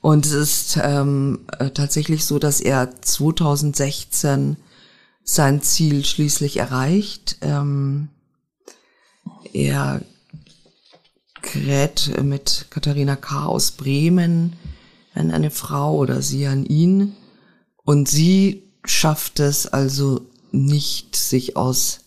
[0.00, 4.56] Und es ist ähm, äh, tatsächlich so, dass er 2016
[5.22, 7.36] sein Ziel schließlich erreicht.
[7.40, 8.08] Ähm,
[9.52, 10.02] er
[11.42, 13.46] gerät mit Katharina K.
[13.46, 14.54] aus Bremen
[15.14, 17.14] an eine Frau oder sie an ihn.
[17.84, 22.00] Und sie schafft es also nicht, sich aus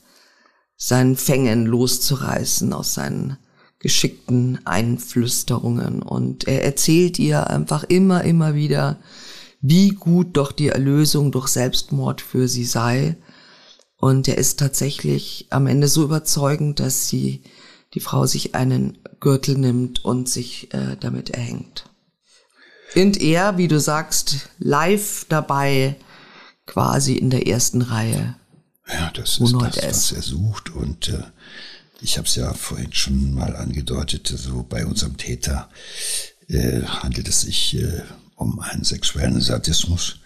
[0.78, 3.38] seinen Fängen loszureißen, aus seinen
[3.80, 6.02] geschickten Einflüsterungen.
[6.02, 9.00] Und er erzählt ihr einfach immer, immer wieder,
[9.62, 13.17] wie gut doch die Erlösung durch Selbstmord für sie sei.
[13.98, 17.43] Und er ist tatsächlich am Ende so überzeugend, dass sie
[17.93, 21.90] die Frau sich einen Gürtel nimmt und sich äh, damit erhängt.
[22.96, 25.96] Und er, wie du sagst, live dabei,
[26.68, 28.36] quasi in der ersten Reihe.
[28.88, 30.70] Ja, das ist das, was er sucht.
[30.70, 31.24] Und äh,
[32.02, 35.72] ich habe es ja vorhin schon mal angedeutet, so bei unserem Täter
[36.48, 38.04] äh, handelt es sich äh,
[38.36, 40.18] um einen sexuellen Sadismus.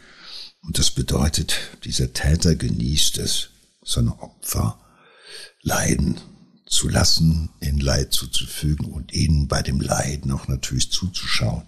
[0.62, 3.48] Und das bedeutet, dieser Täter genießt es,
[3.82, 4.78] seine Opfer
[5.62, 6.20] leiden
[6.70, 11.64] zu lassen, ihnen Leid zuzufügen und ihnen bei dem Leiden auch natürlich zuzuschauen,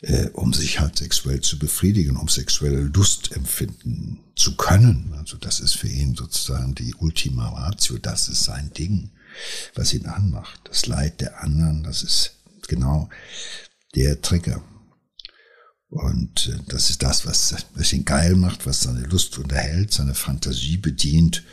[0.00, 5.14] äh, um sich halt sexuell zu befriedigen, um sexuelle Lust empfinden zu können.
[5.16, 9.10] Also das ist für ihn sozusagen die Ultima Ratio, das ist sein Ding,
[9.76, 10.60] was ihn anmacht.
[10.64, 12.32] Das Leid der anderen, das ist
[12.66, 13.08] genau
[13.94, 14.64] der Trigger.
[15.90, 20.14] Und äh, das ist das, was, was ihn geil macht, was seine Lust unterhält, seine
[20.14, 21.44] Fantasie bedient.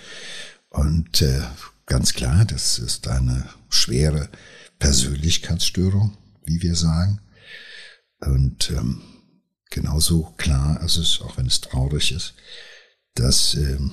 [0.70, 1.42] Und äh,
[1.90, 4.30] Ganz klar, das ist eine schwere
[4.78, 7.20] Persönlichkeitsstörung, wie wir sagen.
[8.20, 9.02] Und ähm,
[9.72, 12.36] genauso klar ist es, auch wenn es traurig ist,
[13.16, 13.92] dass ähm,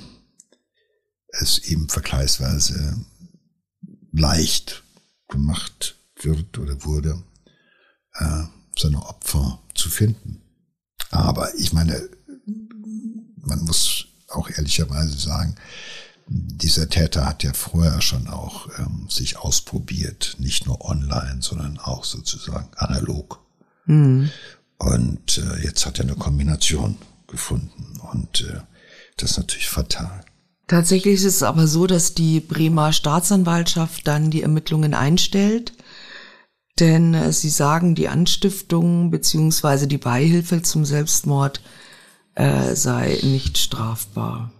[1.41, 3.03] es eben vergleichsweise
[4.13, 4.83] leicht
[5.29, 7.23] gemacht wird oder wurde,
[8.17, 8.43] äh,
[8.79, 10.43] seine Opfer zu finden.
[11.09, 12.11] Aber ich meine,
[13.37, 15.57] man muss auch ehrlicherweise sagen,
[16.29, 22.05] dieser Täter hat ja vorher schon auch ähm, sich ausprobiert, nicht nur online, sondern auch
[22.05, 23.41] sozusagen analog.
[23.87, 24.31] Mhm.
[24.79, 26.97] Und äh, jetzt hat er eine Kombination
[27.29, 28.61] gefunden und äh,
[29.17, 30.25] das ist natürlich fatal.
[30.67, 35.73] Tatsächlich ist es aber so, dass die Bremer Staatsanwaltschaft dann die Ermittlungen einstellt,
[36.81, 41.61] denn äh, sie sagen, die Anstiftung beziehungsweise die Beihilfe zum Selbstmord
[42.35, 44.51] äh, sei nicht strafbar.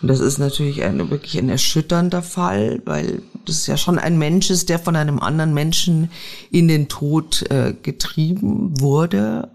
[0.00, 4.50] Und das ist natürlich ein, wirklich ein erschütternder Fall, weil das ja schon ein Mensch
[4.50, 6.10] ist, der von einem anderen Menschen
[6.50, 9.50] in den Tod äh, getrieben wurde.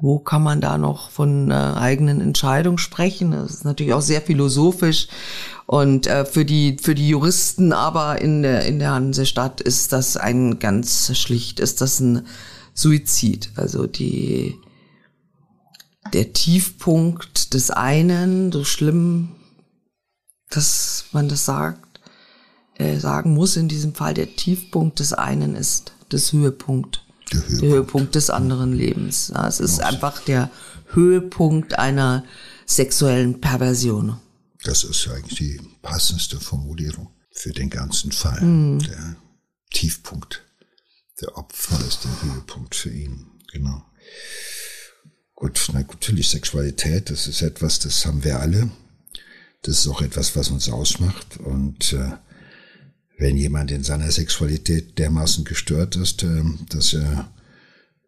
[0.00, 3.32] Wo kann man da noch von einer eigenen Entscheidung sprechen?
[3.32, 5.08] Das ist natürlich auch sehr philosophisch.
[5.66, 10.16] Und äh, für die für die Juristen aber in der in der Hansestadt ist das
[10.16, 12.26] ein ganz schlicht ist das ein
[12.74, 13.50] Suizid.
[13.56, 14.56] Also die
[16.12, 19.36] der Tiefpunkt des einen, so schlimm,
[20.50, 22.00] dass man das sagt,
[22.74, 27.04] äh, sagen muss in diesem Fall, der Tiefpunkt des einen ist das Höhepunkt.
[27.32, 29.32] Der Höhepunkt, der Höhepunkt des anderen Lebens.
[29.34, 30.50] Ja, es ist einfach der
[30.92, 32.24] Höhepunkt einer
[32.64, 34.18] sexuellen Perversion.
[34.64, 38.40] Das ist eigentlich die passendste Formulierung für den ganzen Fall.
[38.40, 38.78] Mhm.
[38.80, 39.16] Der
[39.70, 40.42] Tiefpunkt
[41.20, 43.26] der Opfer ist der Höhepunkt für ihn.
[43.52, 43.82] Genau.
[45.40, 48.72] Gut, natürlich Sexualität, das ist etwas, das haben wir alle.
[49.62, 51.36] Das ist auch etwas, was uns ausmacht.
[51.36, 52.10] Und äh,
[53.18, 57.32] wenn jemand in seiner Sexualität dermaßen gestört ist, äh, dass er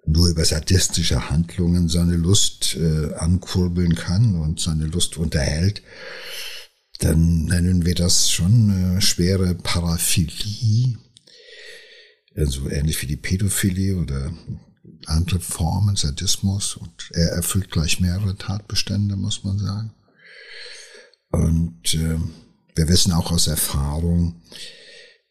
[0.04, 5.82] nur über sadistische Handlungen seine Lust äh, ankurbeln kann und seine Lust unterhält,
[6.98, 10.98] dann nennen wir das schon äh, schwere Paraphilie.
[12.34, 14.32] Also ähnlich wie die Pädophilie oder
[15.06, 19.94] andere Formen, Sadismus und er erfüllt gleich mehrere Tatbestände, muss man sagen.
[21.30, 22.18] Und äh,
[22.74, 24.42] wir wissen auch aus Erfahrung,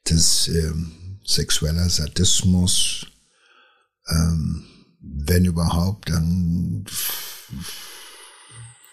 [0.05, 0.73] dass äh,
[1.23, 3.05] sexueller Sadismus,
[4.07, 4.65] ähm,
[4.99, 6.85] wenn überhaupt, dann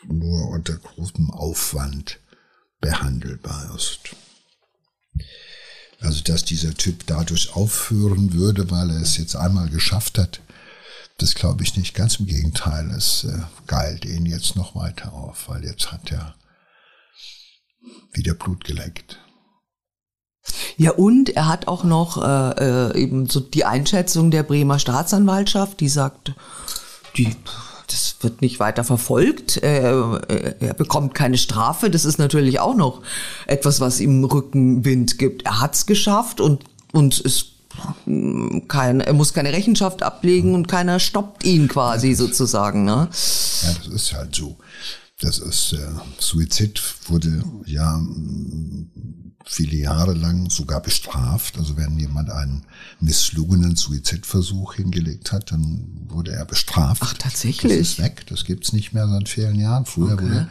[0.08, 2.20] nur unter großem Aufwand
[2.80, 4.00] behandelbar ist.
[6.00, 10.40] Also dass dieser Typ dadurch aufhören würde, weil er es jetzt einmal geschafft hat,
[11.18, 11.94] das glaube ich nicht.
[11.94, 16.34] Ganz im Gegenteil, es äh, geilt ihn jetzt noch weiter auf, weil jetzt hat er
[18.12, 19.18] wieder Blut geleckt.
[20.76, 25.80] Ja, und er hat auch noch äh, äh, eben so die Einschätzung der Bremer Staatsanwaltschaft,
[25.80, 26.34] die sagt,
[27.16, 27.34] die
[27.88, 29.58] das wird nicht weiter verfolgt.
[29.58, 31.88] Er, er bekommt keine Strafe.
[31.88, 33.00] Das ist natürlich auch noch
[33.46, 35.44] etwas, was ihm Rückenwind gibt.
[35.44, 37.55] Er hat's geschafft und und ist
[38.68, 42.84] kein, er muss keine Rechenschaft ablegen und keiner stoppt ihn quasi sozusagen.
[42.84, 43.08] Ne?
[43.62, 44.56] Ja, das ist halt so.
[45.20, 45.78] Das ist äh,
[46.18, 47.98] Suizid wurde ja
[49.46, 51.56] viele Jahre lang sogar bestraft.
[51.56, 52.64] Also wenn jemand einen
[53.00, 57.02] misslungenen Suizidversuch hingelegt hat, dann wurde er bestraft.
[57.04, 57.78] Ach, tatsächlich?
[57.78, 58.26] Das ist weg.
[58.28, 59.86] Das gibt's nicht mehr seit vielen Jahren.
[59.86, 60.24] Früher okay.
[60.24, 60.48] wurde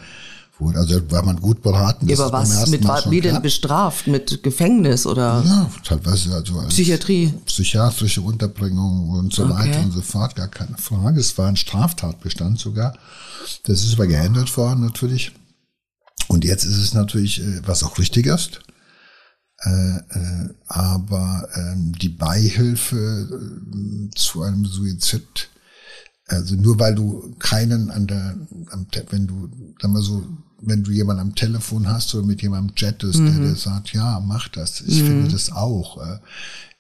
[0.60, 0.80] wurde.
[0.80, 2.12] Also war man gut beraten.
[2.12, 4.08] Aber was mit war, wie denn bestraft?
[4.08, 5.44] Mit Gefängnis oder?
[5.46, 7.34] Ja, teilweise also Psychiatrie.
[7.46, 9.54] Psychiatrische Unterbringung und so okay.
[9.54, 11.20] weiter und so fort, gar keine Frage.
[11.20, 12.98] Es war ein Straftatbestand sogar.
[13.64, 15.32] Das ist aber geändert worden natürlich.
[16.28, 18.62] Und jetzt ist es natürlich, äh, was auch richtig ist.
[19.62, 25.50] Äh, äh, aber ähm, die Beihilfe äh, zu einem Suizid,
[26.28, 28.36] also nur weil du keinen an der,
[28.72, 29.50] am, wenn du,
[29.80, 30.24] sag mal so,
[30.62, 33.26] wenn du jemanden am Telefon hast oder mit jemandem chattest, mhm.
[33.26, 34.82] der dir sagt, ja, mach das.
[34.82, 35.08] Ich mhm.
[35.08, 36.02] finde das auch.
[36.02, 36.18] Äh,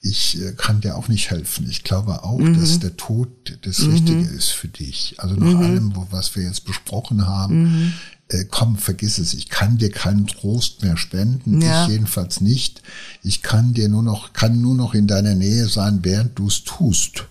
[0.02, 1.68] ich äh, kann dir auch nicht helfen.
[1.70, 2.60] Ich glaube auch, mhm.
[2.60, 3.30] dass der Tod
[3.64, 3.92] das mhm.
[3.92, 5.16] Richtige ist für dich.
[5.18, 5.58] Also nach mhm.
[5.58, 7.94] allem, wo, was wir jetzt besprochen haben, mhm.
[8.30, 9.34] äh, komm, vergiss es.
[9.34, 11.62] Ich kann dir keinen Trost mehr spenden.
[11.62, 11.84] Ja.
[11.84, 12.82] Ich jedenfalls nicht.
[13.24, 16.64] Ich kann dir nur noch, kann nur noch in deiner Nähe sein, während du es
[16.64, 17.26] tust.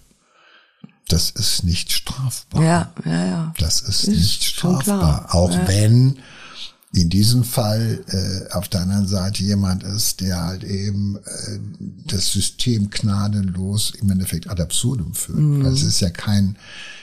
[1.08, 2.62] Das ist nicht strafbar.
[2.62, 3.54] Ja, ja, ja.
[3.58, 5.34] Das ist, ist nicht strafbar.
[5.34, 5.68] Auch ja.
[5.68, 6.18] wenn
[6.94, 11.58] in diesem Fall äh, auf der anderen Seite jemand ist, der halt eben äh,
[12.06, 15.38] das System gnadenlos im Endeffekt ad absurdum führt.
[15.38, 15.66] Mhm.
[15.66, 16.56] Also es ist ja kein,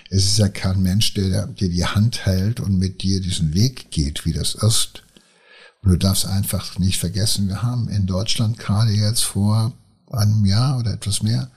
[0.10, 3.92] es ist ja kein Mensch, der dir die Hand hält und mit dir diesen Weg
[3.92, 5.04] geht, wie das ist.
[5.84, 9.74] Und du darfst einfach nicht vergessen, wir haben in Deutschland gerade jetzt vor
[10.10, 11.52] einem Jahr oder etwas mehr,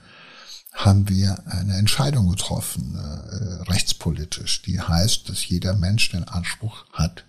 [0.75, 7.23] haben wir eine Entscheidung getroffen, äh, rechtspolitisch, die heißt, dass jeder Mensch den Anspruch hat,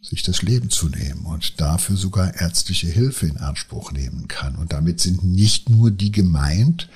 [0.00, 4.56] sich das Leben zu nehmen und dafür sogar ärztliche Hilfe in Anspruch nehmen kann.
[4.56, 6.88] Und damit sind nicht nur die gemeint,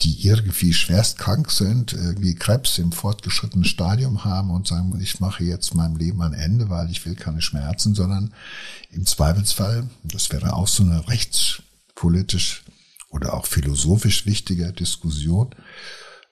[0.00, 5.42] die irgendwie schwerst krank sind, irgendwie Krebs im fortgeschrittenen Stadium haben und sagen, ich mache
[5.42, 8.32] jetzt meinem Leben ein Ende, weil ich will keine Schmerzen, sondern
[8.92, 12.62] im Zweifelsfall, das wäre auch so eine rechtspolitisch
[13.10, 15.54] oder auch philosophisch wichtige Diskussion,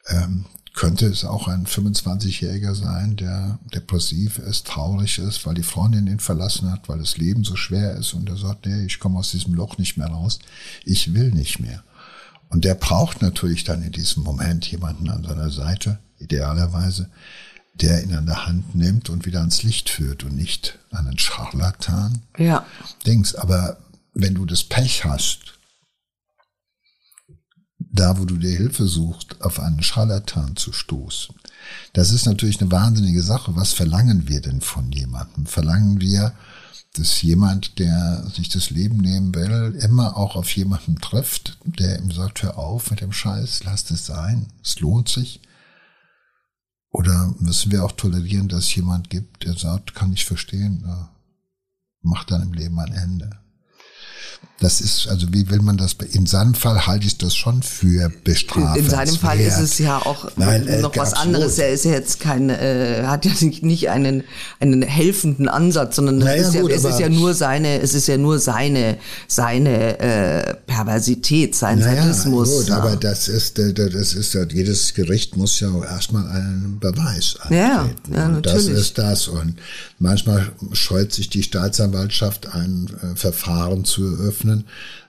[0.09, 6.07] ähm, könnte es auch ein 25-Jähriger sein, der depressiv ist, traurig ist, weil die Freundin
[6.07, 9.18] ihn verlassen hat, weil das Leben so schwer ist und er sagt, nee, ich komme
[9.18, 10.39] aus diesem Loch nicht mehr raus,
[10.85, 11.83] ich will nicht mehr.
[12.51, 17.09] Und der braucht natürlich dann in diesem Moment jemanden an seiner Seite, idealerweise,
[17.74, 22.22] der ihn an der Hand nimmt und wieder ans Licht führt und nicht einen Scharlatan.
[22.39, 22.66] Ja.
[23.07, 23.35] Dings.
[23.35, 23.79] Aber
[24.14, 25.56] wenn du das Pech hast,
[27.97, 31.35] da wo du dir Hilfe suchst, auf einen Scharlatan zu stoßen.
[31.93, 33.57] Das ist natürlich eine wahnsinnige Sache.
[33.57, 35.47] Was verlangen wir denn von jemandem?
[35.47, 36.33] Verlangen wir,
[36.95, 42.11] dass jemand, der sich das Leben nehmen will, immer auch auf jemanden trifft, der ihm
[42.11, 45.41] sagt, hör auf mit dem Scheiß, lass es sein, es lohnt sich?
[46.91, 50.89] Oder müssen wir auch tolerieren, dass es jemand gibt, der sagt, kann ich verstehen,
[52.01, 53.31] mach deinem Leben ein Ende?
[54.59, 58.11] Das ist, also wie will man das, in seinem Fall halte ich das schon für
[58.25, 58.79] bestrafenswert.
[58.79, 61.35] In seinem Fall ist es ja auch Nein, äh, noch was absolut.
[61.35, 61.59] anderes.
[61.59, 64.25] Er ist ja jetzt kein, äh, hat ja nicht einen,
[64.59, 68.09] einen helfenden Ansatz, sondern naja, ist ja, gut, es ist ja nur seine, es ist
[68.09, 68.97] ja nur seine,
[69.29, 72.57] seine äh, Perversität, sein naja, Sadismus.
[72.57, 72.79] Gut, ja.
[72.79, 77.55] aber das ist, das ist, jedes Gericht muss ja auch erstmal einen Beweis antreten.
[77.55, 79.29] Ja, ja, und das ist das.
[79.29, 79.57] Und
[79.99, 84.65] manchmal scheut sich die Staatsanwaltschaft ein äh, Verfahren zu eröffnen And.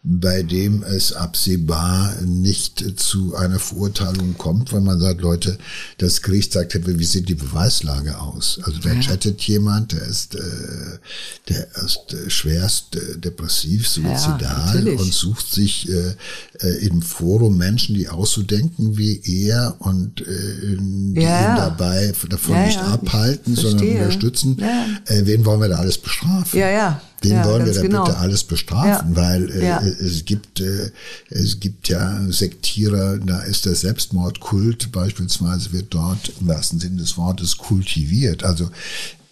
[0.10, 5.58] Bei dem es absehbar nicht zu einer Verurteilung kommt, weil man sagt, Leute,
[5.98, 8.60] das Gericht sagt, wie sieht die Beweislage aus?
[8.64, 9.02] Also da ja.
[9.02, 10.40] chattet jemand, der ist, äh,
[11.50, 16.16] der ist äh, schwerst äh, depressiv, suizidal ja, und sucht sich äh,
[16.62, 21.52] äh, im Forum Menschen, die auch so denken wie er und äh, die ja.
[21.52, 24.58] ihn dabei davon nicht abhalten, sondern unterstützen.
[24.60, 26.58] Äh, wen wollen wir da alles bestrafen?
[26.58, 27.02] Ja, ja.
[27.24, 28.06] Den ja, wollen wir da genau.
[28.06, 29.16] bitte alles bestrafen, ja.
[29.16, 29.82] weil äh, ja.
[30.00, 30.92] Es gibt äh,
[31.30, 37.18] es gibt ja Sektierer, da ist der Selbstmordkult beispielsweise wird dort im wahrsten Sinne des
[37.18, 38.44] Wortes kultiviert.
[38.44, 38.70] Also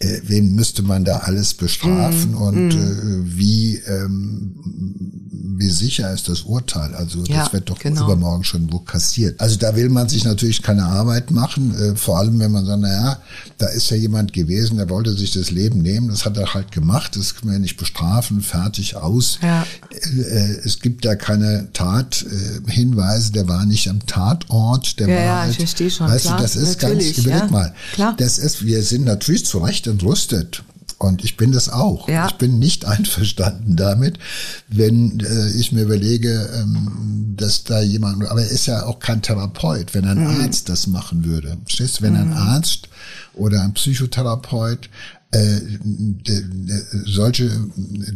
[0.06, 2.72] äh, wen müsste man da alles bestrafen mm, und mm.
[2.72, 4.56] Äh, wie ähm,
[5.58, 6.94] wie sicher ist das Urteil?
[6.96, 8.06] Also das ja, wird doch genau.
[8.06, 9.40] übermorgen schon wo kassiert.
[9.40, 12.82] Also da will man sich natürlich keine Arbeit machen, äh, vor allem wenn man sagt,
[12.82, 13.20] naja,
[13.58, 16.72] da ist ja jemand gewesen, der wollte sich das Leben nehmen, das hat er halt
[16.72, 19.40] gemacht, das können wir nicht bestrafen, fertig aus.
[19.42, 19.66] Ja.
[19.92, 25.42] Äh, äh es gibt da keine Tathinweise, der war nicht am Tatort, der ja, war
[25.42, 26.08] halt, ich verstehe schon.
[26.08, 28.16] Weißt klar, du, das ist ganz, überleg mal, klar.
[28.18, 30.64] das ist, wir sind natürlich zu Recht entrüstet.
[30.98, 32.08] Und ich bin das auch.
[32.08, 32.28] Ja.
[32.28, 34.18] Ich bin nicht einverstanden damit,
[34.70, 39.22] wenn äh, ich mir überlege, ähm, dass da jemand, aber er ist ja auch kein
[39.22, 40.42] Therapeut, wenn ein mhm.
[40.42, 41.58] Arzt das machen würde.
[41.66, 42.20] Verstehst wenn mhm.
[42.20, 42.88] ein Arzt
[43.34, 44.90] oder ein Psychotherapeut
[45.32, 45.60] äh,
[47.06, 47.52] solche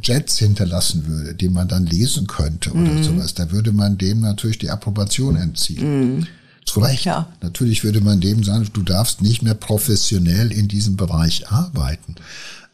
[0.01, 3.03] Jets hinterlassen würde, die man dann lesen könnte oder mhm.
[3.03, 6.27] sowas, da würde man dem natürlich die Approbation entziehen.
[6.73, 7.05] Zu Recht.
[7.05, 7.27] Ja.
[7.41, 12.15] Natürlich würde man dem sagen, du darfst nicht mehr professionell in diesem Bereich arbeiten.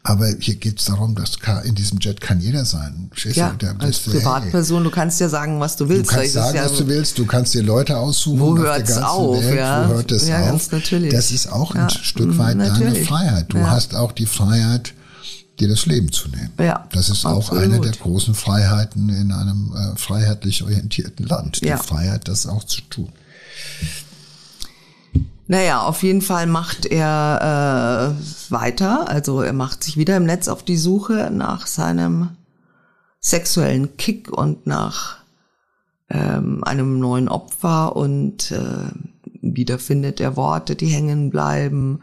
[0.06, 1.32] Aber hier geht es darum, dass
[1.64, 3.10] in diesem Jet kann jeder sein.
[3.32, 6.12] Ja, du, als Privatperson, du kannst ja sagen, was du willst.
[6.12, 7.18] Du kannst sagen, ja was du willst.
[7.18, 8.38] Du kannst dir Leute aussuchen.
[8.38, 9.42] Wo hört es auf?
[9.42, 9.58] Welt.
[9.58, 9.88] Ja.
[9.88, 10.70] Wo hört es ja, auf?
[10.70, 11.12] natürlich.
[11.12, 12.92] Das ist auch ein Stück mhm, weit natürlich.
[12.92, 13.46] deine Freiheit.
[13.52, 14.94] Du hast auch die Freiheit,
[15.58, 16.52] dir das Leben zu nehmen.
[16.60, 17.62] Ja, das ist absolut.
[17.62, 21.64] auch eine der großen Freiheiten in einem äh, freiheitlich orientierten Land.
[21.64, 23.08] Die Freiheit, das auch zu tun.
[25.48, 29.08] Naja, auf jeden Fall macht er äh, weiter.
[29.08, 32.30] Also er macht sich wieder im Netz auf die Suche nach seinem
[33.20, 35.18] sexuellen Kick und nach
[36.08, 38.90] ähm, einem neuen Opfer und äh,
[39.40, 42.02] wieder findet er Worte, die hängen bleiben.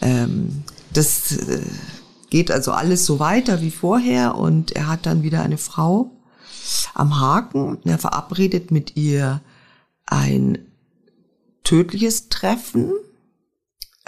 [0.00, 1.62] Ähm, das äh,
[2.30, 6.10] geht also alles so weiter wie vorher und er hat dann wieder eine Frau
[6.94, 7.78] am Haken.
[7.84, 9.40] Er verabredet mit ihr
[10.06, 10.58] ein
[11.70, 12.90] tödliches Treffen,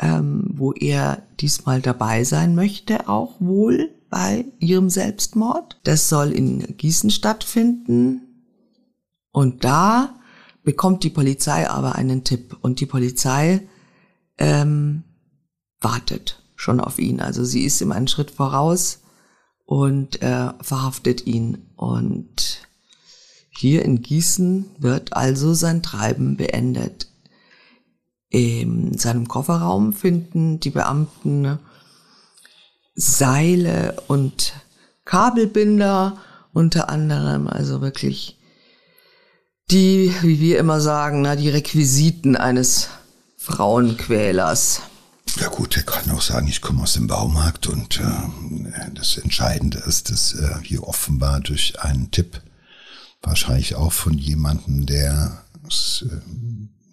[0.01, 5.79] ähm, wo er diesmal dabei sein möchte, auch wohl bei ihrem Selbstmord.
[5.85, 8.23] Das soll in Gießen stattfinden.
[9.31, 10.17] Und da
[10.65, 12.57] bekommt die Polizei aber einen Tipp.
[12.63, 13.61] Und die Polizei
[14.39, 15.05] ähm,
[15.81, 17.21] wartet schon auf ihn.
[17.21, 19.03] Also sie ist ihm einen Schritt voraus
[19.67, 21.59] und äh, verhaftet ihn.
[21.77, 22.67] Und
[23.51, 27.12] hier in Gießen wird also sein Treiben beendet.
[28.33, 31.59] In seinem Kofferraum finden die Beamten
[32.95, 34.55] Seile und
[35.05, 36.17] Kabelbinder
[36.55, 38.39] unter anderem, also wirklich
[39.71, 42.89] die, wie wir immer sagen, na, die Requisiten eines
[43.37, 44.81] Frauenquälers.
[45.39, 49.77] Ja gut, er kann auch sagen, ich komme aus dem Baumarkt und äh, das Entscheidende
[49.81, 52.41] ist, dass äh, hier offenbar durch einen Tipp,
[53.21, 56.07] wahrscheinlich auch von jemandem, der äh,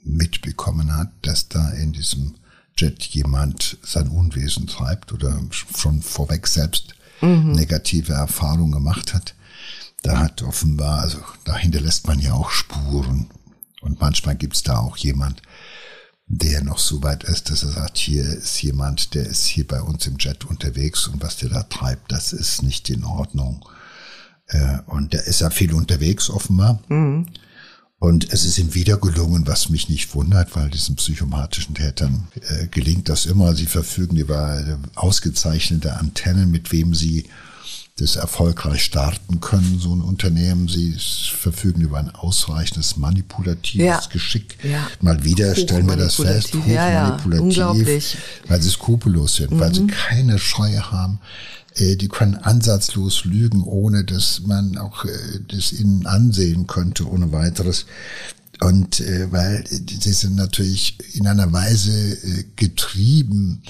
[0.04, 2.36] mitbekommen hat, dass da in diesem
[2.78, 7.52] Jet jemand sein Unwesen treibt oder schon vorweg selbst mhm.
[7.52, 9.36] negative Erfahrungen gemacht hat.
[10.02, 13.30] Da hat offenbar, also da hinterlässt man ja auch Spuren.
[13.82, 15.42] Und manchmal gibt's da auch jemand,
[16.28, 19.82] der noch so weit ist, dass er sagt, hier ist jemand, der ist hier bei
[19.82, 23.66] uns im Jet unterwegs und was der da treibt, das ist nicht in Ordnung.
[24.48, 26.82] Äh, und der ist ja viel unterwegs offenbar.
[26.88, 27.26] Mhm.
[28.00, 32.68] Und es ist ihm wieder gelungen, was mich nicht wundert, weil diesen psychomatischen Tätern äh,
[32.68, 33.54] gelingt das immer.
[33.56, 37.26] Sie verfügen über ausgezeichnete Antennen, mit wem sie
[37.98, 40.70] das erfolgreich starten können, so ein Unternehmen.
[40.70, 44.02] Sie verfügen über ein ausreichendes manipulatives ja.
[44.10, 44.58] Geschick.
[44.64, 44.88] Ja.
[45.02, 49.60] Mal wieder stellen wir das fest, hochmanipulativ, ja, weil sie skrupellos sind, mhm.
[49.60, 49.88] weil sie mhm.
[49.88, 55.10] keine Scheue haben, äh, die können ansatzlos lügen, ohne dass man auch äh,
[55.48, 57.86] das ihnen ansehen könnte, ohne weiteres.
[58.62, 63.62] Und äh, weil sie sind natürlich in einer Weise äh, getrieben.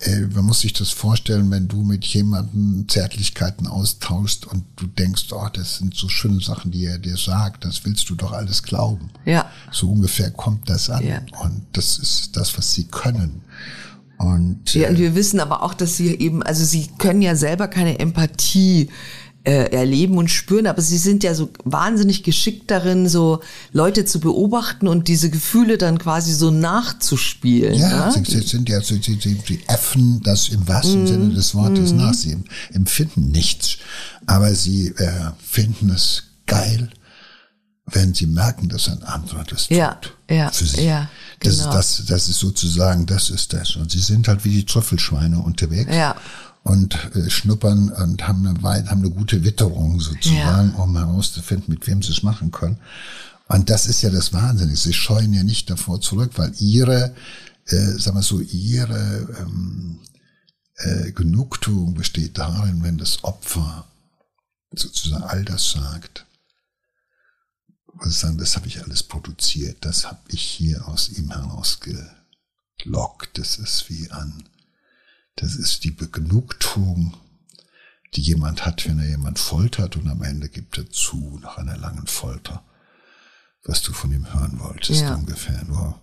[0.00, 5.26] Äh, man muss sich das vorstellen, wenn du mit jemandem Zärtlichkeiten austauschst und du denkst,
[5.32, 8.62] oh, das sind so schöne Sachen, die er dir sagt, das willst du doch alles
[8.62, 9.10] glauben.
[9.26, 9.50] Ja.
[9.70, 11.06] So ungefähr kommt das an.
[11.06, 11.20] Ja.
[11.42, 13.42] Und das ist das, was sie können.
[14.20, 17.68] Und, ja, und wir wissen aber auch, dass sie eben, also sie können ja selber
[17.68, 18.90] keine Empathie
[19.44, 23.40] äh, erleben und spüren, aber sie sind ja so wahnsinnig geschickt darin, so
[23.72, 27.72] Leute zu beobachten und diese Gefühle dann quasi so nachzuspielen.
[27.72, 28.10] Ja, ja?
[28.10, 31.06] Sie, sind ja, sie, sie, sie äffen das im wahrsten mm.
[31.06, 31.96] Sinne des Wortes mm.
[31.96, 32.12] nach.
[32.12, 32.36] Sie
[32.74, 33.78] empfinden nichts,
[34.26, 36.90] aber sie äh, finden es geil,
[37.86, 39.78] wenn sie merken, dass ein anderer das tut.
[39.78, 39.98] Ja,
[40.28, 40.84] ja, für sie.
[40.84, 41.08] ja.
[41.40, 41.72] Genau.
[41.72, 43.76] Das, ist, das, das ist sozusagen, das ist das.
[43.76, 45.94] Und sie sind halt wie die Trüffelschweine unterwegs.
[45.94, 46.16] Ja
[46.62, 50.82] und äh, schnuppern und haben eine, haben eine gute Witterung sozusagen, ja.
[50.82, 52.78] um herauszufinden, mit wem sie es machen können.
[53.48, 54.76] Und das ist ja das Wahnsinnige.
[54.76, 57.14] Sie scheuen ja nicht davor zurück, weil ihre,
[57.66, 59.98] äh, sagen wir so, ihre ähm,
[60.76, 63.86] äh, Genugtuung besteht darin, wenn das Opfer
[64.72, 66.26] sozusagen all das sagt.
[67.92, 73.36] Und sagen, das habe ich alles produziert, das habe ich hier aus ihm herausgelockt.
[73.36, 74.48] Das ist wie an
[75.40, 77.16] das ist die Begnugtuung,
[78.14, 81.76] die jemand hat, wenn er jemand foltert und am Ende gibt er zu, nach einer
[81.76, 82.62] langen Folter,
[83.64, 85.14] was du von ihm hören wolltest, ja.
[85.14, 86.00] ungefähr nur.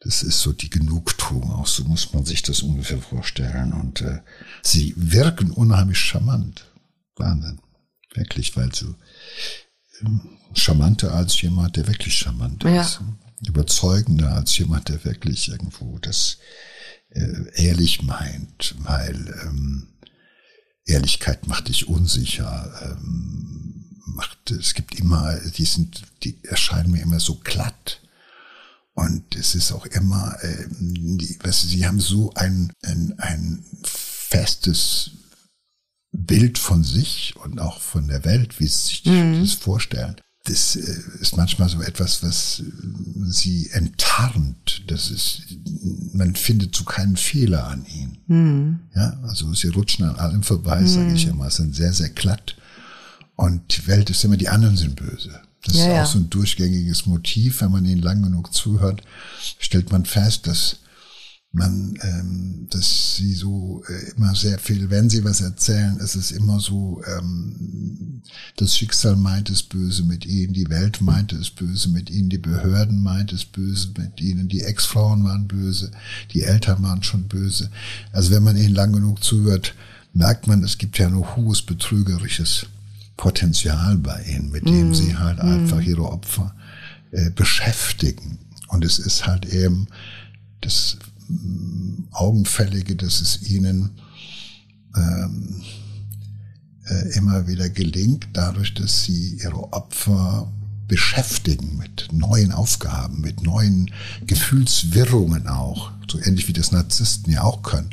[0.00, 3.72] Das ist so die Genugtuung, auch so muss man sich das ungefähr vorstellen.
[3.72, 4.20] Und äh,
[4.62, 6.70] sie wirken unheimlich charmant.
[7.16, 7.60] Wahnsinn.
[8.14, 8.94] Wirklich, weil so
[10.54, 12.82] charmanter als jemand, der wirklich charmant ja.
[12.82, 13.00] ist.
[13.46, 16.38] Überzeugender als jemand, der wirklich irgendwo das
[17.10, 19.88] äh, ehrlich meint, weil ähm,
[20.84, 22.72] Ehrlichkeit macht dich unsicher.
[22.82, 28.00] Ähm, macht, es gibt immer, die sind, die erscheinen mir immer so glatt.
[28.94, 35.10] Und es ist auch immer, äh, die, du, sie haben so ein, ein, ein festes
[36.12, 39.40] Bild von sich und auch von der Welt, wie sie sich mhm.
[39.42, 42.64] das vorstellen das äh, ist manchmal so etwas, was äh,
[43.26, 44.82] sie enttarnt.
[44.86, 45.42] Das ist,
[46.12, 48.18] man findet so keinen Fehler an ihnen.
[48.26, 48.80] Mhm.
[48.94, 50.88] Ja, also sie rutschen an allem vorbei, mhm.
[50.88, 52.56] sage ich immer, sind sehr, sehr glatt.
[53.34, 55.40] Und die Welt ist immer, die anderen sind böse.
[55.64, 57.60] Das ja, ist auch so ein durchgängiges Motiv.
[57.60, 59.02] Wenn man ihnen lang genug zuhört,
[59.58, 60.76] stellt man fest, dass
[61.56, 66.30] man, ähm, dass sie so äh, immer sehr viel, wenn sie was erzählen, ist es
[66.30, 68.22] immer so, ähm,
[68.56, 72.38] das Schicksal meint es böse mit ihnen, die Welt meint es böse mit ihnen, die
[72.38, 75.90] Behörden meint es böse mit ihnen, die Ex-Frauen waren böse,
[76.32, 77.70] die Eltern waren schon böse.
[78.12, 79.74] Also wenn man ihnen lang genug zuhört,
[80.12, 82.66] merkt man, es gibt ja nur hohes betrügerisches
[83.16, 84.94] Potenzial bei ihnen, mit dem mm.
[84.94, 85.48] sie halt mm.
[85.48, 86.54] einfach ihre Opfer
[87.12, 88.38] äh, beschäftigen.
[88.68, 89.86] Und es ist halt eben
[90.60, 90.98] das
[92.12, 93.90] Augenfällige, dass es ihnen
[94.96, 95.62] ähm,
[96.86, 100.50] äh, immer wieder gelingt, dadurch, dass sie ihre Opfer
[100.88, 103.90] beschäftigen mit neuen Aufgaben, mit neuen
[104.26, 107.90] Gefühlswirrungen auch, so ähnlich wie das Narzissten ja auch können.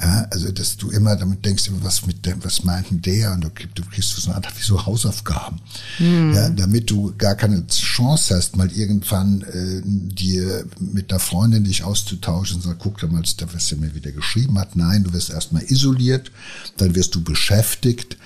[0.00, 3.32] Ja, also, dass du immer damit denkst, was mit dem, was meint denn der?
[3.32, 5.60] Und du, du kriegst so eine Art wie so Hausaufgaben.
[5.98, 6.34] Mhm.
[6.34, 11.84] Ja, damit du gar keine Chance hast, mal irgendwann äh, dir mit einer Freundin dich
[11.84, 14.74] auszutauschen und sag, guck da mal, was er mir wieder geschrieben hat.
[14.74, 16.32] Nein, du wirst erstmal isoliert,
[16.76, 18.16] dann wirst du beschäftigt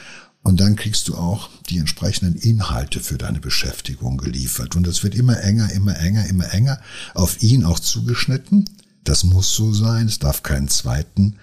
[0.43, 4.77] und dann kriegst du auch die entsprechenden Inhalte für deine Beschäftigung geliefert.
[4.77, 6.81] Und das wird immer enger, immer enger, immer enger,
[7.12, 8.64] auf ihn auch zugeschnitten.
[9.05, 10.07] Das muss so sein.
[10.07, 11.37] Es darf keinen zweiten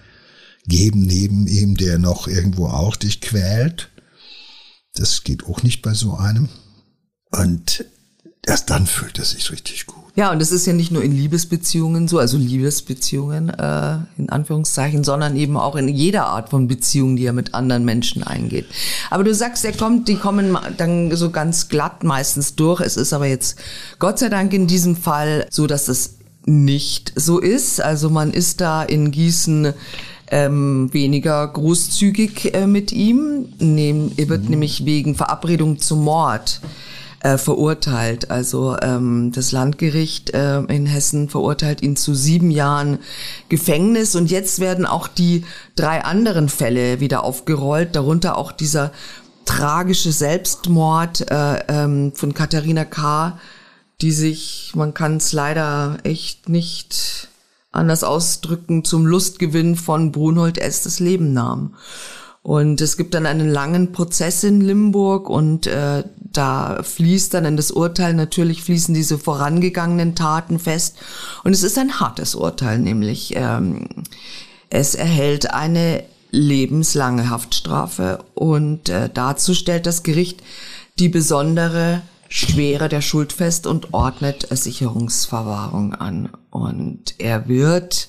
[0.66, 3.90] geben neben ihm, der noch irgendwo auch dich quält.
[4.94, 6.48] Das geht auch nicht bei so einem.
[7.30, 7.84] Und
[8.46, 10.06] erst dann fühlt er sich richtig gut.
[10.16, 15.04] Ja, und das ist ja nicht nur in Liebesbeziehungen so, also Liebesbeziehungen äh, in Anführungszeichen,
[15.04, 18.64] sondern eben auch in jeder Art von Beziehung, die er mit anderen Menschen eingeht.
[19.10, 22.80] Aber du sagst, er kommt, die kommen dann so ganz glatt meistens durch.
[22.80, 23.58] Es ist aber jetzt
[23.98, 27.82] Gott sei Dank in diesem Fall so, dass es nicht so ist.
[27.82, 29.74] Also man ist da in Gießen
[30.30, 33.48] ähm, weniger großzügig äh, mit ihm.
[33.58, 34.50] Nehm, er wird mhm.
[34.50, 36.60] nämlich wegen Verabredung zum Mord
[37.20, 38.30] äh, verurteilt.
[38.30, 42.98] Also ähm, das Landgericht äh, in Hessen verurteilt ihn zu sieben Jahren
[43.48, 44.14] Gefängnis.
[44.14, 48.92] Und jetzt werden auch die drei anderen Fälle wieder aufgerollt, darunter auch dieser
[49.44, 53.38] tragische Selbstmord äh, ähm, von Katharina K.,
[54.02, 57.28] die sich, man kann es leider echt nicht
[57.76, 60.82] anders ausdrücken, zum Lustgewinn von Brunhold S.
[60.82, 61.74] das Leben nahm.
[62.42, 67.56] Und es gibt dann einen langen Prozess in Limburg und äh, da fließt dann in
[67.56, 70.96] das Urteil natürlich fließen diese vorangegangenen Taten fest.
[71.42, 73.88] Und es ist ein hartes Urteil, nämlich ähm,
[74.70, 80.42] es erhält eine lebenslange Haftstrafe und äh, dazu stellt das Gericht
[80.98, 86.30] die besondere Schwere der Schuld fest und ordnet Sicherungsverwahrung an.
[86.50, 88.08] Und er wird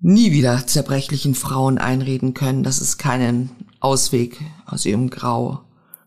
[0.00, 3.50] nie wieder zerbrechlichen Frauen einreden können, dass es keinen
[3.80, 5.60] Ausweg aus ihrem Grau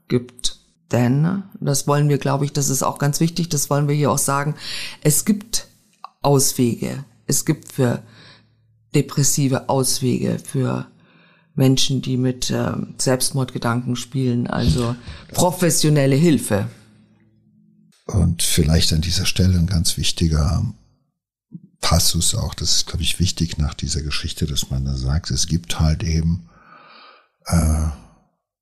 [0.08, 0.60] gibt.
[0.92, 4.12] Denn, das wollen wir, glaube ich, das ist auch ganz wichtig, das wollen wir hier
[4.12, 4.56] auch sagen,
[5.02, 5.68] es gibt
[6.22, 7.06] Auswege.
[7.28, 8.04] Es gibt für
[8.94, 10.88] depressive Auswege, für
[11.56, 14.96] Menschen, die mit äh, Selbstmordgedanken spielen, also
[15.34, 16.68] professionelle Hilfe.
[18.06, 20.64] Und vielleicht an dieser Stelle ein ganz wichtiger
[21.82, 25.48] Passus auch, das ist, glaube ich, wichtig nach dieser Geschichte, dass man da sagt, es
[25.48, 26.50] gibt halt eben
[27.46, 27.88] äh,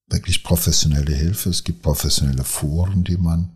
[0.07, 3.49] wirklich professionelle Hilfe, es gibt professionelle Foren, die man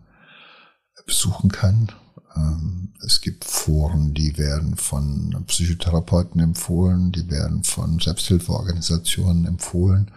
[1.05, 1.91] besuchen kann.
[2.35, 10.11] Ähm, es gibt Foren, die werden von Psychotherapeuten empfohlen, die werden von Selbsthilfeorganisationen empfohlen.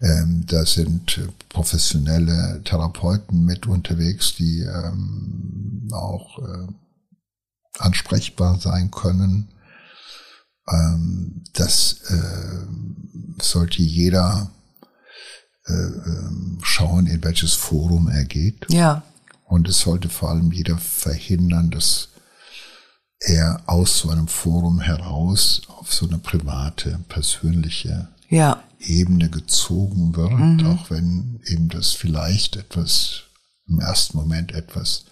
[0.00, 6.66] Ähm, da sind professionelle Therapeuten mit unterwegs, die ähm, auch äh,
[7.78, 9.48] ansprechbar sein können.
[11.52, 12.66] Das äh,
[13.40, 14.50] sollte jeder
[15.66, 15.72] äh,
[16.62, 18.66] schauen, in welches Forum er geht.
[18.70, 19.02] Ja.
[19.46, 22.08] Und es sollte vor allem jeder verhindern, dass
[23.20, 28.62] er aus so einem Forum heraus auf so eine private, persönliche ja.
[28.78, 30.66] Ebene gezogen wird, mhm.
[30.66, 33.22] auch wenn eben das vielleicht etwas
[33.68, 35.06] im ersten Moment etwas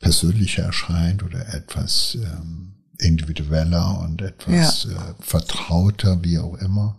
[0.00, 4.90] persönlicher erscheint oder etwas ähm, individueller und etwas ja.
[4.90, 6.98] äh, vertrauter, wie auch immer.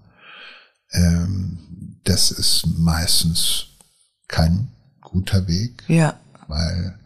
[0.91, 3.67] Ähm, das ist meistens
[4.27, 4.69] kein
[5.01, 6.19] guter Weg, ja.
[6.47, 6.99] Weil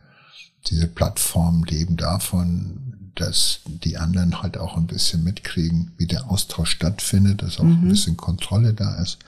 [0.68, 6.72] diese Plattformen leben davon, dass die anderen halt auch ein bisschen mitkriegen, wie der Austausch
[6.72, 7.84] stattfindet, dass auch mhm.
[7.84, 9.20] ein bisschen Kontrolle da ist.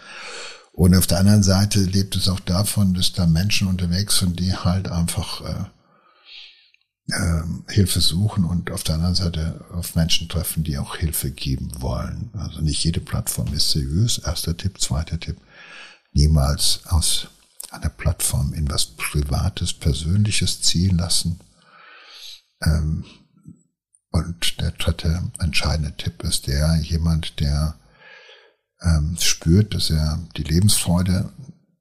[0.74, 4.56] Und auf der anderen Seite lebt es auch davon, dass da Menschen unterwegs sind, die
[4.56, 5.66] halt einfach äh,
[7.14, 11.70] äh, Hilfe suchen und auf der anderen Seite auf Menschen treffen, die auch Hilfe geben
[11.82, 12.32] wollen.
[12.34, 14.20] Also nicht jede Plattform ist seriös.
[14.20, 15.38] Erster Tipp, zweiter Tipp.
[16.14, 17.28] Niemals aus
[17.70, 18.86] einer Plattform in was
[19.32, 21.40] Privates, Persönliches ziehen lassen.
[22.64, 23.06] Ähm,
[24.12, 27.76] und der dritte entscheidende Tipp ist der, jemand, der
[28.82, 31.32] ähm, spürt, dass er die Lebensfreude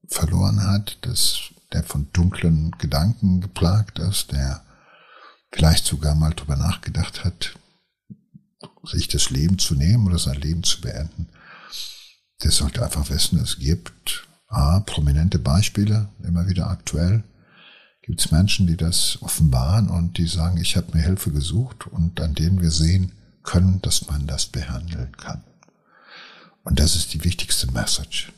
[0.07, 1.41] verloren hat, dass
[1.73, 4.63] der von dunklen Gedanken geplagt ist, der
[5.51, 7.55] vielleicht sogar mal drüber nachgedacht hat,
[8.85, 11.29] sich das Leben zu nehmen oder sein Leben zu beenden,
[12.45, 17.25] der sollte einfach wissen, es gibt A, prominente Beispiele, immer wieder aktuell,
[18.03, 22.21] gibt es Menschen, die das offenbaren und die sagen, ich habe mir Hilfe gesucht und
[22.21, 25.43] an denen wir sehen können, dass man das behandeln kann.
[26.65, 28.33] Und das ist die wichtigste Message.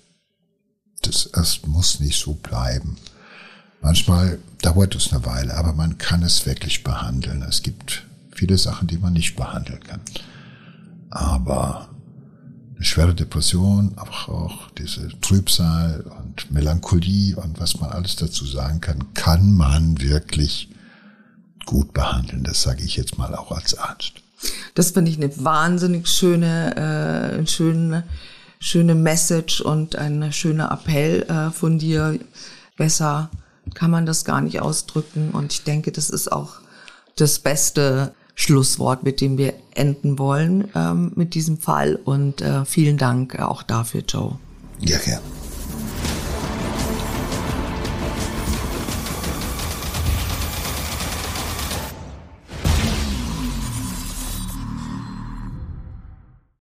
[1.03, 2.97] Das, das muss nicht so bleiben.
[3.81, 7.43] Manchmal dauert es eine Weile, aber man kann es wirklich behandeln.
[7.43, 10.01] Es gibt viele Sachen, die man nicht behandeln kann.
[11.11, 11.89] Aber
[12.81, 19.15] schwere Depression, aber auch diese Trübsal und Melancholie und was man alles dazu sagen kann,
[19.15, 20.69] kann man wirklich
[21.65, 22.43] gut behandeln.
[22.45, 24.15] Das sage ich jetzt mal auch als Arzt.
[24.75, 28.05] Das finde ich eine wahnsinnig schöne, äh, schöne,
[28.59, 32.19] schöne Message und ein schöner Appell äh, von dir.
[32.77, 33.31] Besser
[33.75, 35.31] kann man das gar nicht ausdrücken.
[35.31, 36.55] Und ich denke, das ist auch
[37.17, 41.97] das beste Schlusswort, mit dem wir enden wollen ähm, mit diesem Fall.
[41.97, 44.39] Und äh, vielen Dank auch dafür, Joe.
[44.81, 45.23] Ja, gerne.